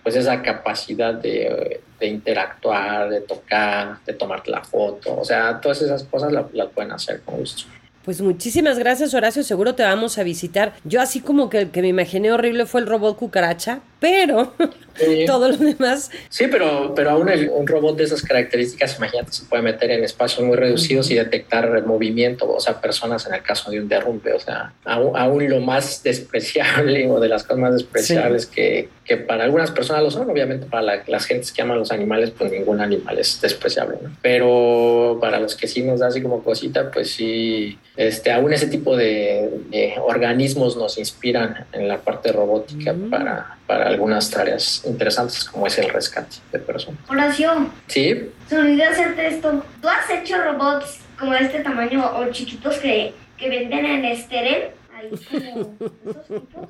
pues 0.02 0.16
esa 0.16 0.42
capacidad 0.42 1.14
de 1.14 1.80
de, 1.98 2.06
interactuar, 2.06 3.08
de 3.08 3.20
tocar, 3.20 3.98
de 4.04 4.12
tomarte 4.12 4.50
la 4.50 4.62
foto. 4.62 5.16
O 5.18 5.24
sea, 5.24 5.60
todas 5.60 5.82
esas 5.82 6.04
cosas 6.04 6.32
las 6.32 6.52
la 6.52 6.68
pueden 6.68 6.92
hacer 6.92 7.20
con 7.22 7.38
gusto. 7.38 7.64
Pues 8.04 8.20
muchísimas 8.20 8.78
gracias, 8.78 9.14
Horacio. 9.14 9.42
Seguro 9.42 9.74
te 9.74 9.82
vamos 9.82 10.16
a 10.18 10.22
visitar. 10.22 10.74
Yo 10.84 11.00
así 11.00 11.20
como 11.20 11.50
que, 11.50 11.70
que 11.70 11.82
me 11.82 11.88
imaginé 11.88 12.30
horrible 12.30 12.64
fue 12.66 12.80
el 12.80 12.86
robot 12.86 13.18
cucaracha, 13.18 13.80
pero 13.98 14.52
sí. 14.94 15.24
todo 15.26 15.48
lo 15.48 15.56
demás. 15.56 16.10
Sí, 16.28 16.46
pero, 16.50 16.94
pero 16.94 17.10
aún 17.10 17.28
el, 17.28 17.48
un 17.48 17.66
robot 17.66 17.96
de 17.96 18.04
esas 18.04 18.22
características, 18.22 18.98
imagínate, 18.98 19.32
se 19.32 19.44
puede 19.44 19.62
meter 19.62 19.90
en 19.90 20.04
espacios 20.04 20.46
muy 20.46 20.56
reducidos 20.56 21.10
y 21.10 21.14
detectar 21.14 21.64
el 21.76 21.84
movimiento, 21.84 22.50
o 22.50 22.60
sea, 22.60 22.80
personas 22.80 23.26
en 23.26 23.34
el 23.34 23.42
caso 23.42 23.70
de 23.70 23.80
un 23.80 23.88
derrumbe. 23.88 24.32
O 24.32 24.40
sea, 24.40 24.72
aún, 24.84 25.16
aún 25.16 25.48
lo 25.48 25.60
más 25.60 26.02
despreciable 26.04 27.08
o 27.10 27.20
de 27.20 27.28
las 27.28 27.42
cosas 27.44 27.58
más 27.58 27.72
despreciables 27.72 28.44
sí. 28.44 28.50
que, 28.54 28.88
que 29.04 29.16
para 29.16 29.44
algunas 29.44 29.70
personas 29.70 30.02
lo 30.02 30.10
son, 30.10 30.28
obviamente 30.28 30.66
para 30.66 30.82
la, 30.82 31.02
las 31.06 31.24
gentes 31.24 31.52
que 31.52 31.62
aman 31.62 31.78
los 31.78 31.92
animales, 31.92 32.32
pues 32.36 32.50
ningún 32.52 32.80
animal 32.80 33.18
es 33.18 33.40
despreciable, 33.40 33.96
¿no? 34.02 34.10
Pero 34.20 35.18
para 35.20 35.40
los 35.40 35.54
que 35.54 35.68
sí 35.68 35.82
nos 35.82 36.00
da 36.00 36.08
así 36.08 36.20
como 36.20 36.42
cosita, 36.42 36.90
pues 36.90 37.10
sí, 37.12 37.78
este, 37.96 38.32
aún 38.32 38.52
ese 38.52 38.66
tipo 38.66 38.96
de, 38.96 39.50
de 39.70 39.94
organismos 40.04 40.76
nos 40.76 40.98
inspiran 40.98 41.66
en 41.72 41.88
la 41.88 41.98
parte 41.98 42.32
robótica 42.32 42.92
mm. 42.92 43.10
para, 43.10 43.55
para 43.66 43.88
algunas 43.88 44.30
tareas 44.30 44.82
interesantes 44.86 45.44
como 45.44 45.66
es 45.66 45.78
el 45.78 45.88
rescate 45.88 46.36
de 46.52 46.58
personas. 46.58 47.00
Horacio. 47.08 47.70
Sí. 47.88 48.30
Se 48.48 48.58
olvidó 48.58 48.90
hacerte 48.90 49.26
esto. 49.26 49.64
¿Tú 49.82 49.88
has 49.88 50.08
hecho 50.10 50.42
robots 50.42 51.00
como 51.18 51.32
de 51.32 51.40
este 51.40 51.60
tamaño 51.60 52.04
o 52.16 52.30
chiquitos 52.30 52.78
que, 52.78 53.12
que 53.36 53.48
venden 53.48 53.84
en 53.84 54.04
Esterel? 54.04 54.70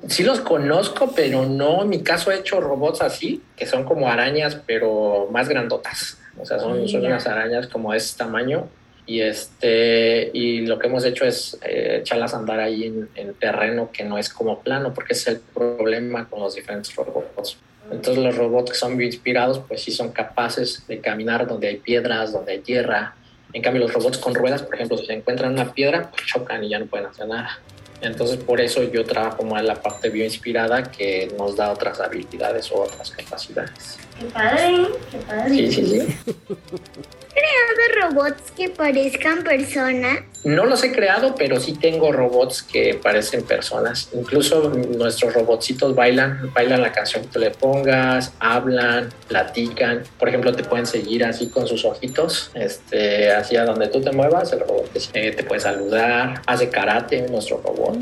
Sí 0.07 0.23
los 0.23 0.41
conozco, 0.41 1.13
pero 1.15 1.45
no, 1.45 1.83
en 1.83 1.89
mi 1.89 2.03
caso 2.03 2.31
he 2.31 2.39
hecho 2.39 2.59
robots 2.59 3.01
así, 3.01 3.41
que 3.55 3.65
son 3.65 3.83
como 3.83 4.09
arañas, 4.09 4.59
pero 4.65 5.29
más 5.31 5.47
grandotas. 5.47 6.19
O 6.37 6.45
sea, 6.45 6.59
son, 6.59 6.87
son 6.87 7.05
unas 7.05 7.25
arañas 7.25 7.67
como 7.67 7.91
de 7.91 7.97
ese 7.97 8.17
tamaño. 8.17 8.67
Y, 9.07 9.21
este, 9.21 10.29
y 10.33 10.65
lo 10.65 10.77
que 10.77 10.87
hemos 10.87 11.05
hecho 11.05 11.25
es 11.25 11.57
eh, 11.63 11.99
echarlas 12.01 12.33
a 12.33 12.37
andar 12.37 12.59
ahí 12.59 12.83
en, 12.83 13.09
en, 13.15 13.33
terreno 13.35 13.89
que 13.91 14.03
no 14.03 14.17
es 14.17 14.29
como 14.29 14.59
plano, 14.59 14.93
porque 14.93 15.13
es 15.13 15.25
el 15.27 15.39
problema 15.39 16.27
con 16.29 16.41
los 16.41 16.55
diferentes 16.55 16.93
robots. 16.93 17.57
Entonces 17.89 18.21
los 18.21 18.35
robots 18.35 18.71
que 18.71 18.77
son 18.77 19.01
inspirados, 19.01 19.61
pues 19.65 19.81
sí 19.81 19.91
son 19.91 20.11
capaces 20.11 20.85
de 20.87 20.99
caminar 20.99 21.47
donde 21.47 21.69
hay 21.69 21.77
piedras, 21.77 22.33
donde 22.33 22.51
hay 22.51 22.59
tierra. 22.59 23.15
En 23.53 23.61
cambio 23.61 23.83
los 23.83 23.93
robots 23.93 24.17
con 24.17 24.35
ruedas, 24.35 24.61
por 24.61 24.75
ejemplo, 24.75 24.97
si 24.97 25.05
se 25.05 25.13
encuentran 25.13 25.53
una 25.53 25.73
piedra, 25.73 26.11
pues 26.11 26.25
chocan 26.25 26.63
y 26.65 26.69
ya 26.69 26.79
no 26.79 26.87
pueden 26.87 27.07
hacer 27.07 27.27
nada. 27.27 27.59
Entonces, 28.01 28.37
por 28.37 28.61
eso 28.61 28.83
yo 28.83 29.05
trabajo 29.05 29.43
más 29.43 29.61
en 29.61 29.67
la 29.67 29.81
parte 29.81 30.09
bioinspirada 30.09 30.91
que 30.91 31.33
nos 31.37 31.55
da 31.55 31.71
otras 31.71 31.99
habilidades 31.99 32.71
o 32.71 32.83
otras 32.83 33.09
capacidades. 33.09 33.97
Qué 34.19 34.25
padre, 34.25 34.87
qué 35.09 35.17
padre. 35.17 35.49
Sí, 35.49 35.71
sí, 35.71 35.85
sí. 35.85 36.33
creado 37.37 38.11
robots 38.11 38.51
que 38.51 38.69
parezcan 38.69 39.43
personas? 39.43 40.21
No 40.43 40.65
los 40.65 40.83
he 40.83 40.91
creado, 40.91 41.35
pero 41.35 41.59
sí 41.59 41.73
tengo 41.73 42.11
robots 42.11 42.63
que 42.63 42.93
parecen 42.93 43.43
personas. 43.43 44.09
Incluso 44.13 44.69
nuestros 44.69 45.33
robotcitos 45.33 45.93
bailan, 45.93 46.51
bailan 46.53 46.81
la 46.81 46.91
canción 46.91 47.23
que 47.23 47.29
tú 47.29 47.39
le 47.39 47.51
pongas, 47.51 48.33
hablan, 48.39 49.09
platican. 49.27 50.03
Por 50.17 50.29
ejemplo, 50.29 50.53
te 50.53 50.63
pueden 50.63 50.85
seguir 50.85 51.25
así 51.25 51.49
con 51.49 51.67
sus 51.67 51.83
ojitos, 51.85 52.51
este, 52.53 53.31
hacia 53.31 53.65
donde 53.65 53.87
tú 53.87 54.01
te 54.01 54.11
muevas, 54.11 54.53
el 54.53 54.61
robot 54.61 54.91
te, 55.11 55.31
te 55.31 55.43
puede 55.43 55.61
saludar, 55.61 56.41
hace 56.45 56.69
karate 56.69 57.27
nuestro 57.29 57.61
robot. 57.63 57.97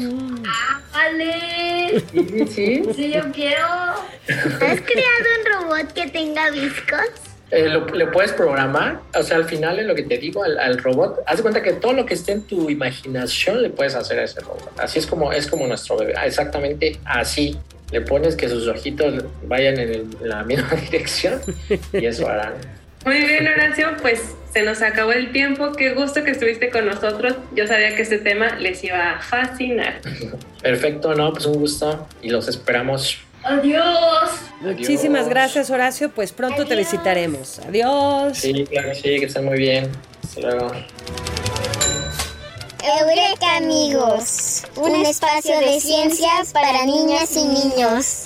¡Ah, 0.47 0.81
vale! 0.93 2.03
Sí, 2.11 2.47
sí. 2.47 2.83
Sí, 2.95 3.11
yo 3.11 3.31
quiero. 3.31 3.65
¿Has 3.65 4.81
creado 4.81 5.27
un 5.39 5.69
robot 5.69 5.93
que 5.93 6.07
tenga 6.07 6.51
viscos? 6.51 7.34
Eh, 7.51 7.69
lo, 7.69 7.85
le 7.85 8.07
puedes 8.07 8.31
programar, 8.31 9.01
o 9.13 9.21
sea, 9.21 9.37
al 9.37 9.45
final 9.45 9.77
es 9.79 9.85
lo 9.85 9.93
que 9.93 10.03
te 10.03 10.17
digo 10.17 10.43
al, 10.43 10.57
al, 10.57 10.79
robot, 10.79 11.21
haz 11.27 11.37
de 11.37 11.41
cuenta 11.43 11.61
que 11.61 11.73
todo 11.73 11.93
lo 11.93 12.05
que 12.05 12.15
esté 12.15 12.31
en 12.31 12.41
tu 12.41 12.69
imaginación 12.71 13.61
le 13.61 13.69
puedes 13.69 13.93
hacer 13.93 14.19
a 14.19 14.23
ese 14.23 14.41
robot. 14.41 14.71
Así 14.79 14.97
es 14.97 15.05
como 15.05 15.31
es 15.31 15.47
como 15.47 15.67
nuestro 15.67 15.97
bebé, 15.97 16.15
exactamente 16.25 16.97
así. 17.05 17.57
Le 17.91 18.01
pones 18.01 18.35
que 18.35 18.49
sus 18.49 18.67
ojitos 18.67 19.23
vayan 19.47 19.79
en, 19.79 19.89
el, 19.89 20.07
en 20.21 20.29
la 20.29 20.43
misma 20.43 20.69
dirección 20.89 21.39
y 21.93 22.05
eso 22.05 22.27
harán. 22.27 22.53
Muy 23.05 23.19
bien, 23.19 23.47
Horacio, 23.47 23.89
pues 24.01 24.33
se 24.51 24.63
nos 24.63 24.81
acabó 24.81 25.11
el 25.11 25.31
tiempo. 25.31 25.73
Qué 25.73 25.93
gusto 25.93 26.23
que 26.23 26.31
estuviste 26.31 26.71
con 26.71 26.87
nosotros. 26.87 27.35
Yo 27.53 27.67
sabía 27.67 27.95
que 27.95 28.01
este 28.01 28.17
tema 28.17 28.55
les 28.55 28.83
iba 28.83 29.11
a 29.11 29.21
fascinar. 29.21 30.01
Perfecto, 30.63 31.13
no, 31.13 31.31
pues 31.31 31.45
un 31.45 31.59
gusto 31.59 32.07
y 32.23 32.29
los 32.29 32.47
esperamos 32.47 33.19
Adiós. 33.45 34.31
Muchísimas 34.59 35.21
Adiós. 35.21 35.29
gracias, 35.29 35.69
Horacio. 35.69 36.09
Pues 36.09 36.31
pronto 36.31 36.65
te 36.65 36.75
visitaremos. 36.75 37.59
Adiós. 37.59 38.37
Sí, 38.37 38.65
claro 38.65 38.89
que 38.89 38.95
sí, 38.95 39.19
que 39.19 39.25
estén 39.25 39.45
muy 39.45 39.57
bien. 39.59 39.91
Hasta 40.23 40.41
luego. 40.41 40.71
Eureka 42.99 43.57
amigos, 43.57 44.63
un 44.75 44.95
espacio 45.05 45.59
de 45.59 45.79
ciencias 45.79 46.51
para 46.53 46.85
niñas 46.85 47.35
y 47.35 47.47
niños. 47.47 48.25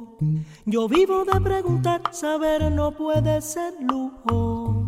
Yo 0.65 0.87
vivo 0.87 1.25
de 1.25 1.41
preguntar, 1.41 2.01
saber 2.11 2.71
no 2.71 2.91
puede 2.91 3.41
ser 3.41 3.73
lujo. 3.81 4.85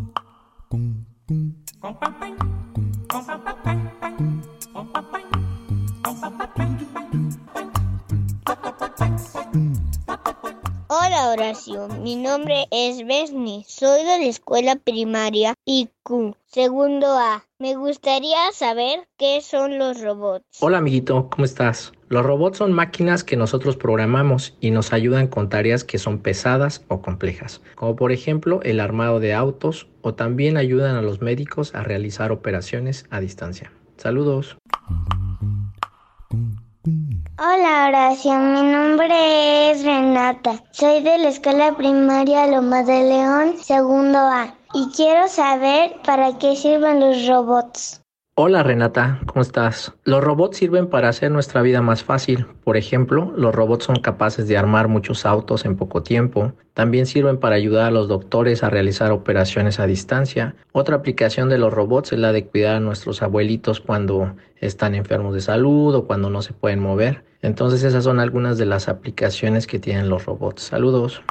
Hola 10.87 11.29
Horacio, 11.31 11.87
mi 11.87 12.15
nombre 12.15 12.67
es 12.69 13.03
Besni, 13.03 13.65
soy 13.67 14.03
de 14.03 14.19
la 14.19 14.25
escuela 14.25 14.75
primaria 14.75 15.55
IQ, 15.65 16.35
segundo 16.45 17.07
A. 17.07 17.43
Me 17.63 17.75
gustaría 17.75 18.51
saber 18.51 19.07
qué 19.17 19.39
son 19.39 19.77
los 19.79 20.01
robots. 20.01 20.57
Hola 20.59 20.79
amiguito, 20.79 21.29
¿cómo 21.29 21.45
estás? 21.45 21.93
Los 22.09 22.25
robots 22.25 22.57
son 22.57 22.73
máquinas 22.73 23.23
que 23.23 23.37
nosotros 23.37 23.77
programamos 23.77 24.57
y 24.59 24.71
nos 24.71 24.91
ayudan 24.91 25.27
con 25.27 25.47
tareas 25.47 25.85
que 25.85 25.97
son 25.97 26.19
pesadas 26.19 26.83
o 26.89 27.01
complejas, 27.01 27.61
como 27.75 27.95
por 27.95 28.11
ejemplo 28.11 28.59
el 28.63 28.81
armado 28.81 29.21
de 29.21 29.33
autos 29.33 29.87
o 30.01 30.13
también 30.13 30.57
ayudan 30.57 30.97
a 30.97 31.01
los 31.01 31.21
médicos 31.21 31.73
a 31.73 31.83
realizar 31.83 32.33
operaciones 32.33 33.05
a 33.11 33.21
distancia. 33.21 33.71
Saludos. 33.95 34.57
Hola 36.85 37.87
Horacio, 37.87 38.33
mi 38.33 38.61
nombre 38.61 39.71
es 39.71 39.85
Renata, 39.85 40.61
soy 40.71 41.01
de 41.01 41.17
la 41.17 41.29
escuela 41.29 41.77
primaria 41.77 42.45
Loma 42.47 42.83
de 42.83 43.03
León, 43.03 43.53
segundo 43.57 44.17
A. 44.17 44.53
Y 44.73 44.89
quiero 44.93 45.29
saber 45.29 45.95
para 46.05 46.37
qué 46.37 46.57
sirven 46.57 46.99
los 46.99 47.25
robots. 47.25 48.02
Hola 48.35 48.63
Renata, 48.63 49.19
¿cómo 49.27 49.43
estás? 49.43 49.93
Los 50.05 50.23
robots 50.23 50.57
sirven 50.57 50.87
para 50.87 51.07
hacer 51.07 51.29
nuestra 51.29 51.61
vida 51.61 51.83
más 51.83 52.03
fácil. 52.03 52.47
Por 52.63 52.77
ejemplo, 52.77 53.31
los 53.37 53.53
robots 53.53 53.83
son 53.83 53.97
capaces 53.97 54.47
de 54.47 54.57
armar 54.57 54.87
muchos 54.87 55.27
autos 55.27 55.65
en 55.65 55.75
poco 55.75 56.01
tiempo. 56.01 56.51
También 56.73 57.05
sirven 57.05 57.37
para 57.37 57.57
ayudar 57.57 57.85
a 57.85 57.91
los 57.91 58.07
doctores 58.07 58.63
a 58.63 58.71
realizar 58.71 59.11
operaciones 59.11 59.79
a 59.79 59.85
distancia. 59.85 60.55
Otra 60.71 60.95
aplicación 60.95 61.47
de 61.47 61.59
los 61.59 61.71
robots 61.71 62.11
es 62.11 62.17
la 62.17 62.31
de 62.31 62.47
cuidar 62.47 62.77
a 62.77 62.79
nuestros 62.79 63.21
abuelitos 63.21 63.79
cuando 63.79 64.35
están 64.55 64.95
enfermos 64.95 65.35
de 65.35 65.41
salud 65.41 65.93
o 65.93 66.07
cuando 66.07 66.31
no 66.31 66.41
se 66.41 66.53
pueden 66.53 66.79
mover. 66.79 67.23
Entonces 67.43 67.83
esas 67.83 68.03
son 68.03 68.19
algunas 68.19 68.57
de 68.57 68.65
las 68.65 68.89
aplicaciones 68.89 69.67
que 69.67 69.77
tienen 69.77 70.09
los 70.09 70.25
robots. 70.25 70.63
Saludos. 70.63 71.21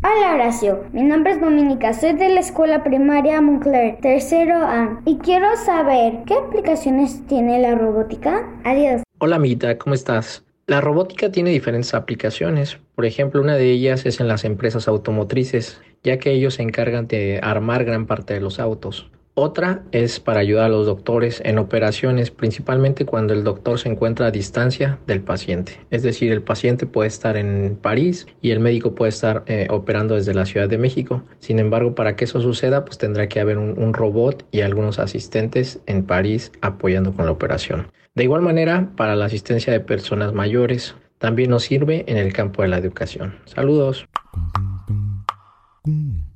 Hola 0.00 0.34
Horacio, 0.34 0.84
mi 0.92 1.02
nombre 1.02 1.32
es 1.32 1.40
Dominica, 1.40 1.92
soy 1.92 2.12
de 2.12 2.28
la 2.28 2.38
escuela 2.38 2.84
primaria 2.84 3.40
Montclair, 3.40 3.96
tercero 4.00 4.54
A, 4.54 5.00
y 5.04 5.18
quiero 5.18 5.48
saber 5.56 6.20
qué 6.24 6.34
aplicaciones 6.34 7.26
tiene 7.26 7.60
la 7.60 7.74
robótica. 7.74 8.48
Adiós. 8.62 9.02
Hola 9.18 9.36
amiguita, 9.36 9.76
¿cómo 9.76 9.96
estás? 9.96 10.44
La 10.68 10.80
robótica 10.80 11.32
tiene 11.32 11.50
diferentes 11.50 11.94
aplicaciones. 11.94 12.78
Por 12.94 13.06
ejemplo, 13.06 13.40
una 13.40 13.56
de 13.56 13.72
ellas 13.72 14.06
es 14.06 14.20
en 14.20 14.28
las 14.28 14.44
empresas 14.44 14.86
automotrices, 14.86 15.80
ya 16.04 16.20
que 16.20 16.30
ellos 16.30 16.54
se 16.54 16.62
encargan 16.62 17.08
de 17.08 17.40
armar 17.42 17.84
gran 17.84 18.06
parte 18.06 18.34
de 18.34 18.40
los 18.40 18.60
autos. 18.60 19.10
Otra 19.40 19.84
es 19.92 20.18
para 20.18 20.40
ayudar 20.40 20.64
a 20.64 20.68
los 20.68 20.86
doctores 20.86 21.40
en 21.44 21.60
operaciones, 21.60 22.32
principalmente 22.32 23.04
cuando 23.04 23.34
el 23.34 23.44
doctor 23.44 23.78
se 23.78 23.88
encuentra 23.88 24.26
a 24.26 24.30
distancia 24.32 24.98
del 25.06 25.20
paciente. 25.20 25.78
Es 25.90 26.02
decir, 26.02 26.32
el 26.32 26.42
paciente 26.42 26.86
puede 26.86 27.06
estar 27.06 27.36
en 27.36 27.78
París 27.80 28.26
y 28.42 28.50
el 28.50 28.58
médico 28.58 28.96
puede 28.96 29.10
estar 29.10 29.44
eh, 29.46 29.68
operando 29.70 30.16
desde 30.16 30.34
la 30.34 30.44
Ciudad 30.44 30.68
de 30.68 30.76
México. 30.76 31.22
Sin 31.38 31.60
embargo, 31.60 31.94
para 31.94 32.16
que 32.16 32.24
eso 32.24 32.40
suceda, 32.40 32.84
pues 32.84 32.98
tendrá 32.98 33.28
que 33.28 33.38
haber 33.38 33.58
un, 33.58 33.80
un 33.80 33.94
robot 33.94 34.44
y 34.50 34.62
algunos 34.62 34.98
asistentes 34.98 35.78
en 35.86 36.02
París 36.04 36.50
apoyando 36.60 37.12
con 37.12 37.24
la 37.24 37.30
operación. 37.30 37.92
De 38.16 38.24
igual 38.24 38.42
manera, 38.42 38.90
para 38.96 39.14
la 39.14 39.26
asistencia 39.26 39.72
de 39.72 39.78
personas 39.78 40.32
mayores, 40.32 40.96
también 41.18 41.50
nos 41.50 41.62
sirve 41.62 42.04
en 42.08 42.16
el 42.16 42.32
campo 42.32 42.62
de 42.62 42.68
la 42.68 42.78
educación. 42.78 43.36
Saludos. 43.44 44.04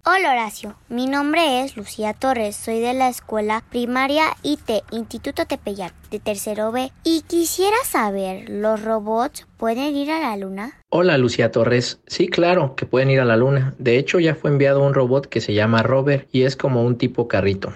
Hola 0.05 0.33
Horacio, 0.33 0.75
mi 0.88 1.07
nombre 1.07 1.62
es 1.62 1.77
Lucía 1.77 2.12
Torres, 2.12 2.57
soy 2.57 2.81
de 2.81 2.93
la 2.93 3.09
escuela 3.09 3.62
primaria 3.71 4.25
IT, 4.43 4.83
Instituto 4.91 5.47
Tepeyac, 5.47 5.95
de 6.11 6.19
tercero 6.19 6.73
B, 6.73 6.91
y 7.05 7.23
quisiera 7.23 7.77
saber, 7.85 8.49
¿los 8.49 8.83
robots 8.83 9.47
pueden 9.59 9.95
ir 9.95 10.11
a 10.11 10.19
la 10.19 10.37
luna? 10.37 10.73
Hola 10.88 11.19
Lucía 11.19 11.53
Torres, 11.53 12.01
sí 12.09 12.27
claro 12.27 12.75
que 12.75 12.85
pueden 12.85 13.12
ir 13.12 13.21
a 13.21 13.25
la 13.25 13.37
luna, 13.37 13.75
de 13.79 13.97
hecho 13.97 14.19
ya 14.19 14.35
fue 14.35 14.51
enviado 14.51 14.85
un 14.85 14.93
robot 14.93 15.29
que 15.29 15.41
se 15.41 15.55
llama 15.55 15.85
Rover 15.85 16.27
y 16.33 16.43
es 16.43 16.57
como 16.57 16.83
un 16.83 16.99
tipo 16.99 17.29
carrito. 17.29 17.73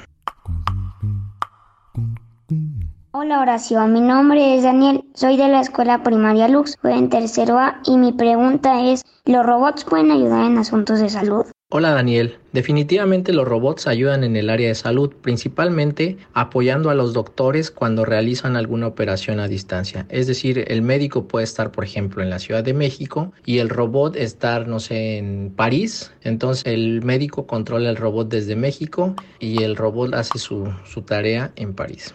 Hola 3.12 3.40
Horacio, 3.40 3.86
mi 3.86 4.00
nombre 4.00 4.56
es 4.56 4.64
Daniel, 4.64 5.04
soy 5.14 5.36
de 5.36 5.46
la 5.46 5.60
escuela 5.60 6.02
primaria 6.02 6.48
Lux, 6.48 6.76
soy 6.82 6.94
en 6.94 7.08
tercero 7.08 7.60
A, 7.60 7.80
y 7.84 7.96
mi 7.96 8.12
pregunta 8.12 8.82
es, 8.82 9.04
¿los 9.24 9.46
robots 9.46 9.84
pueden 9.84 10.10
ayudar 10.10 10.44
en 10.44 10.58
asuntos 10.58 10.98
de 10.98 11.08
salud? 11.08 11.46
Hola 11.68 11.90
Daniel, 11.90 12.38
definitivamente 12.52 13.32
los 13.32 13.44
robots 13.44 13.88
ayudan 13.88 14.22
en 14.22 14.36
el 14.36 14.50
área 14.50 14.68
de 14.68 14.76
salud, 14.76 15.12
principalmente 15.20 16.16
apoyando 16.32 16.90
a 16.90 16.94
los 16.94 17.12
doctores 17.12 17.72
cuando 17.72 18.04
realizan 18.04 18.54
alguna 18.54 18.86
operación 18.86 19.40
a 19.40 19.48
distancia. 19.48 20.06
Es 20.08 20.28
decir, 20.28 20.64
el 20.68 20.82
médico 20.82 21.26
puede 21.26 21.42
estar, 21.42 21.72
por 21.72 21.82
ejemplo, 21.82 22.22
en 22.22 22.30
la 22.30 22.38
Ciudad 22.38 22.62
de 22.62 22.72
México 22.72 23.32
y 23.44 23.58
el 23.58 23.68
robot 23.68 24.14
estar, 24.14 24.68
no 24.68 24.78
sé, 24.78 25.18
en 25.18 25.52
París. 25.56 26.12
Entonces 26.22 26.64
el 26.66 27.02
médico 27.02 27.48
controla 27.48 27.90
el 27.90 27.96
robot 27.96 28.28
desde 28.28 28.54
México 28.54 29.16
y 29.40 29.64
el 29.64 29.74
robot 29.74 30.14
hace 30.14 30.38
su, 30.38 30.72
tarea 31.04 31.50
en 31.56 31.74
París. 31.74 32.14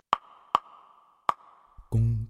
Cung, 1.89 2.29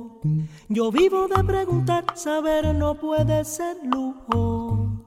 Yo 0.69 0.91
vivo 0.91 1.27
de 1.27 1.43
preguntar. 1.43 2.05
Saber 2.15 2.75
no 2.75 2.95
puede 2.95 3.43
ser 3.45 3.77
lujo. 3.83 5.03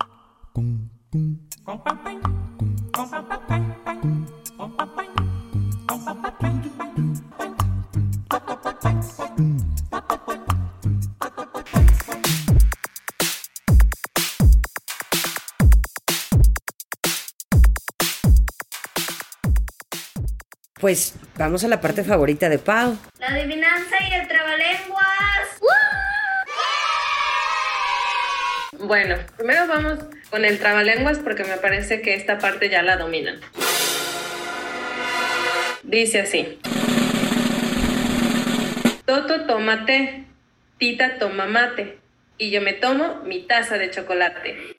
Pues 20.81 21.15
vamos 21.39 21.65
a 21.65 21.69
la 21.69 21.81
parte 21.81 22.05
favorita 22.05 22.49
de 22.49 22.59
Pau. 22.59 22.99
La 23.27 23.31
adivinanza 23.31 23.97
y 24.07 24.13
el 24.13 24.29
trabalenguas. 24.29 25.61
Bueno, 28.73 29.17
primero 29.39 29.67
vamos 29.67 29.99
con 30.29 30.45
el 30.45 30.59
trabalenguas 30.59 31.21
porque 31.21 31.43
me 31.45 31.57
parece 31.57 32.03
que 32.03 32.13
esta 32.17 32.39
parte 32.39 32.69
ya 32.69 32.83
la 32.83 32.99
dominan. 32.99 33.41
Dice 35.85 36.21
así. 36.21 36.59
Toto 39.07 39.47
toma 39.47 39.87
té, 39.87 40.25
Tita 40.77 41.19
toma 41.19 41.47
mate 41.47 41.99
y 42.37 42.51
yo 42.51 42.61
me 42.61 42.75
tomo 42.75 43.23
mi 43.25 43.41
taza 43.47 43.79
de 43.79 43.91
chocolate. 43.91 44.75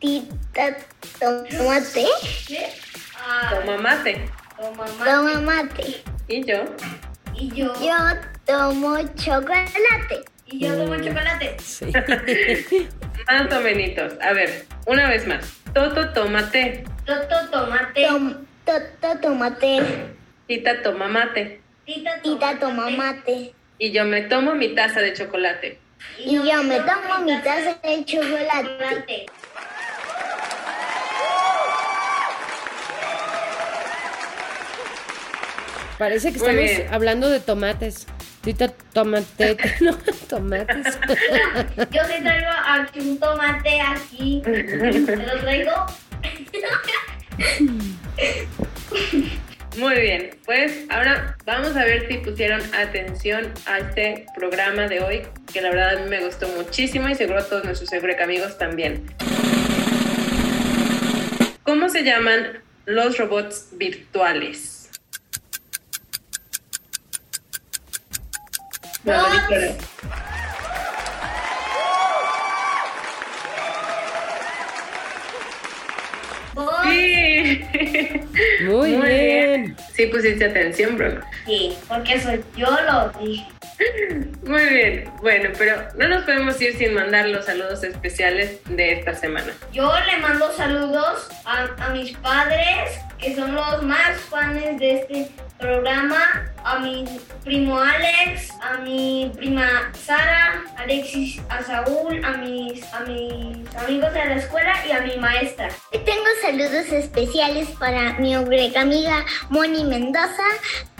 Tita 0.00 0.76
tomate, 1.18 2.06
Toma 3.50 3.76
mate. 3.78 4.30
toma 4.56 5.40
mate. 5.40 6.02
Y 6.28 6.44
yo. 6.44 6.64
Y 7.34 7.48
yo. 7.54 7.72
Yo 7.80 7.94
tomo 8.46 8.98
chocolate. 9.16 10.24
Y 10.46 10.60
yo 10.60 10.76
tomo 10.76 10.96
chocolate. 10.96 11.56
Sí. 11.60 11.86
Más 13.26 13.52
o 13.52 13.60
menos. 13.60 14.12
A 14.22 14.32
ver, 14.32 14.64
una 14.86 15.08
vez 15.08 15.26
más. 15.26 15.44
Toto 15.74 16.08
toma 16.12 16.50
té, 16.50 16.84
Toto 17.04 17.48
tomate. 17.50 18.06
Tom- 18.06 18.46
Toto 18.64 19.18
tomate, 19.20 19.80
Tita 20.46 20.82
toma 20.82 21.08
mate 21.08 21.60
Tita 21.86 22.20
tita 22.22 22.58
toma 22.58 22.90
mate. 22.90 23.54
y 23.78 23.92
yo 23.92 24.04
me 24.04 24.22
tomo 24.22 24.54
mi 24.54 24.74
taza 24.74 25.00
de 25.00 25.12
chocolate. 25.14 25.78
Y 26.18 26.34
yo 26.34 26.62
me 26.62 26.80
tomo 26.80 27.18
mi 27.24 27.32
taza 27.42 27.78
de 27.82 28.04
chocolate. 28.04 28.68
chocolate. 28.78 29.26
Parece 35.98 36.32
que 36.32 36.38
Muy 36.38 36.48
estamos 36.48 36.70
bien. 36.70 36.94
hablando 36.94 37.28
de 37.28 37.40
tomates. 37.40 38.06
Tita 38.42 38.68
tomate, 38.68 39.56
no, 39.80 39.98
tomates. 40.28 40.96
Yo 41.90 42.02
sí 42.04 42.22
traigo 42.22 42.50
aquí 42.66 43.00
un 43.00 43.18
tomate 43.18 43.80
aquí. 43.80 44.40
¿Te 44.44 45.16
lo 45.16 45.40
traigo? 45.40 45.72
Muy 49.76 49.94
bien, 50.00 50.30
pues 50.44 50.86
ahora 50.88 51.36
vamos 51.44 51.76
a 51.76 51.84
ver 51.84 52.08
si 52.08 52.18
pusieron 52.18 52.60
atención 52.74 53.52
a 53.66 53.78
este 53.78 54.26
programa 54.36 54.88
de 54.88 55.00
hoy, 55.00 55.22
que 55.52 55.60
la 55.60 55.70
verdad 55.70 55.96
a 55.96 56.00
mí 56.00 56.08
me 56.08 56.24
gustó 56.24 56.48
muchísimo 56.48 57.08
y 57.08 57.14
seguro 57.14 57.40
a 57.40 57.44
todos 57.44 57.64
nuestros 57.64 57.92
Eureka 57.92 58.24
amigos 58.24 58.56
también. 58.56 59.04
¿Cómo 61.64 61.88
se 61.88 62.02
llaman 62.02 62.60
los 62.86 63.18
robots 63.18 63.68
virtuales? 63.72 64.77
No, 69.04 69.30
Victoria. 69.30 69.76
Vos. 76.54 76.74
Sí. 76.84 77.64
Muy, 78.64 78.96
bien. 78.96 79.76
Sí 79.94 80.06
pusiste 80.06 80.44
atención, 80.44 80.96
Bruno. 80.96 81.20
Sí, 81.46 81.76
porque 81.86 82.20
soy 82.20 82.44
yo 82.56 82.66
lo 82.66 83.10
dije. 83.20 83.46
Muy 84.44 84.64
bien, 84.64 85.12
bueno, 85.20 85.50
pero 85.56 85.76
no 85.96 86.08
nos 86.08 86.24
podemos 86.24 86.60
ir 86.60 86.76
sin 86.76 86.94
mandar 86.94 87.28
los 87.28 87.44
saludos 87.44 87.84
especiales 87.84 88.58
de 88.64 88.94
esta 88.94 89.14
semana. 89.14 89.52
Yo 89.72 89.92
le 90.06 90.18
mando 90.18 90.52
saludos 90.52 91.28
a, 91.44 91.68
a 91.78 91.90
mis 91.90 92.16
padres, 92.18 92.98
que 93.18 93.36
son 93.36 93.54
los 93.54 93.82
más 93.84 94.18
fans 94.22 94.80
de 94.80 94.94
este 94.94 95.28
programa, 95.58 96.46
a 96.64 96.78
mi 96.78 97.04
primo 97.44 97.78
Alex, 97.78 98.50
a 98.62 98.78
mi 98.78 99.30
prima 99.36 99.92
Sara, 99.92 100.64
Alexis, 100.76 101.40
a 101.48 101.62
Saúl, 101.62 102.24
a 102.24 102.36
mis, 102.38 102.82
a 102.92 103.00
mis 103.00 103.74
amigos 103.76 104.12
de 104.14 104.24
la 104.24 104.34
escuela 104.36 104.74
y 104.86 104.92
a 104.92 105.00
mi 105.00 105.16
maestra. 105.16 105.68
Tengo 105.90 106.28
saludos 106.42 106.92
especiales 106.92 107.68
para 107.78 108.14
mi 108.14 108.34
amiga 108.34 109.24
Moni 109.50 109.84
Mendoza, 109.84 110.44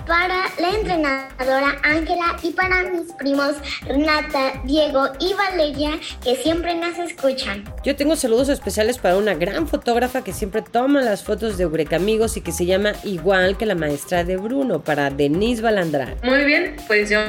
para 0.09 0.47
la 0.59 0.71
entrenadora 0.71 1.77
Ángela 1.85 2.37
y 2.43 2.53
para 2.53 2.83
mis 2.85 3.13
primos 3.13 3.57
Renata, 3.87 4.55
Diego 4.65 5.07
y 5.21 5.35
Valeria 5.35 5.91
que 6.25 6.35
siempre 6.35 6.75
nos 6.75 6.99
escuchan. 6.99 7.63
Yo 7.85 7.95
tengo 7.95 8.17
saludos 8.17 8.49
especiales 8.49 8.97
para 8.97 9.19
una 9.19 9.35
gran 9.35 9.69
fotógrafa 9.69 10.25
que 10.25 10.33
siempre 10.33 10.63
toma 10.63 11.03
las 11.03 11.23
fotos 11.23 11.59
de 11.59 11.65
Eureka 11.65 11.97
Amigos 11.97 12.39
y 12.39 12.41
que 12.41 12.53
se 12.53 12.65
llama 12.65 12.93
igual 13.05 13.59
que 13.59 13.67
la 13.67 13.75
maestra 13.75 14.25
de 14.25 14.39
Bruno, 14.39 14.83
para 14.83 15.11
Denise 15.11 15.61
Balandrán. 15.61 16.17
Muy 16.23 16.45
bien, 16.45 16.77
pues 16.87 17.11
yo 17.11 17.21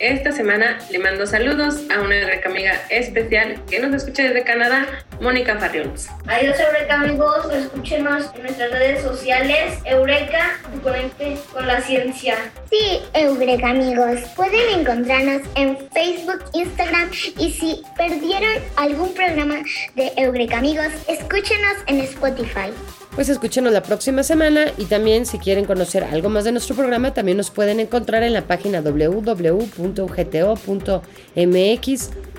esta 0.00 0.32
semana 0.32 0.78
le 0.90 0.98
mando 0.98 1.24
saludos 1.24 1.82
a 1.94 2.00
una 2.00 2.16
Eureka 2.16 2.48
amiga 2.48 2.72
especial 2.90 3.62
que 3.70 3.78
nos 3.78 3.94
escucha 3.94 4.24
desde 4.24 4.42
Canadá, 4.42 4.86
Mónica 5.20 5.56
Farriols. 5.56 6.08
Adiós 6.26 6.58
Eureka 6.58 6.94
amigos, 6.94 7.52
escúchenos 7.52 8.24
en 8.34 8.42
nuestras 8.42 8.72
redes 8.72 9.02
sociales, 9.02 9.78
Eureka, 9.84 10.58
tu 10.72 10.80
conecte 10.80 11.38
con 11.52 11.66
la 11.66 11.80
ciencia. 11.80 12.07
Sí, 12.14 13.00
Eureka 13.14 13.70
amigos, 13.70 14.20
pueden 14.34 14.80
encontrarnos 14.80 15.42
en 15.56 15.76
Facebook, 15.90 16.42
Instagram 16.54 17.10
y 17.38 17.50
si 17.50 17.82
perdieron 17.96 18.62
algún 18.76 19.12
programa 19.14 19.56
de 19.94 20.12
Eureka 20.16 20.58
amigos, 20.58 20.88
escúchenos 21.06 21.74
en 21.86 22.00
Spotify. 22.00 22.70
Pues 23.14 23.28
escúchenos 23.28 23.72
la 23.72 23.82
próxima 23.82 24.22
semana 24.22 24.66
y 24.78 24.84
también 24.84 25.26
si 25.26 25.38
quieren 25.38 25.64
conocer 25.64 26.04
algo 26.04 26.28
más 26.28 26.44
de 26.44 26.52
nuestro 26.52 26.76
programa 26.76 27.12
también 27.12 27.36
nos 27.36 27.50
pueden 27.50 27.80
encontrar 27.80 28.22
en 28.22 28.32
la 28.32 28.42
página 28.42 28.80
www.ugto.mx 28.80 29.70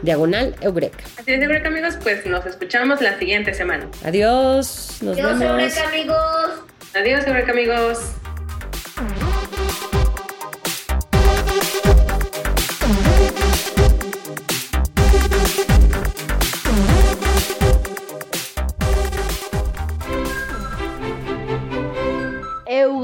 diagonal 0.01 0.55
Eureka. 0.61 1.03
Así 1.17 1.33
es, 1.33 1.41
Eureka 1.41 1.67
amigos, 1.67 1.97
pues 2.01 2.25
nos 2.25 2.45
escuchamos 2.45 3.01
la 3.01 3.19
siguiente 3.19 3.53
semana. 3.53 3.89
Adiós, 4.03 4.99
nos 5.01 5.17
Adiós 5.17 5.37
vemos. 5.37 5.61
Eureka 5.61 5.87
amigos. 5.89 6.63
Adiós, 6.95 7.27
Eureka 7.27 7.51
amigos. 7.51 7.99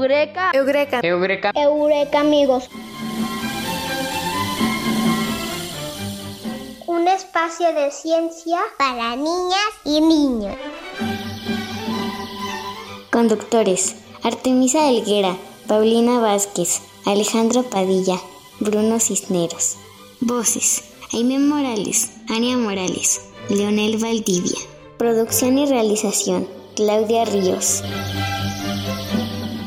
Eureka. 0.06 0.52
Eureka. 0.54 1.00
Eureka. 1.02 1.50
Eureka 1.56 2.20
amigos. 2.20 2.68
Un 6.86 7.08
espacio 7.08 7.72
de 7.74 7.90
ciencia 7.90 8.58
para 8.78 9.16
niñas 9.16 9.72
y 9.84 10.00
niños. 10.00 10.54
Conductores: 13.10 13.96
Artemisa 14.22 14.88
Helguera, 14.88 15.36
Paulina 15.66 16.20
Vázquez, 16.20 16.82
Alejandro 17.04 17.64
Padilla, 17.64 18.20
Bruno 18.60 19.00
Cisneros. 19.00 19.76
Voces. 20.20 20.84
Jaime 21.10 21.40
Morales, 21.40 22.10
Ania 22.28 22.56
Morales, 22.56 23.22
Leonel 23.48 23.96
Valdivia. 23.98 24.58
Producción 24.98 25.58
y 25.58 25.66
realización. 25.66 26.46
Claudia 26.76 27.24
Ríos. 27.24 27.82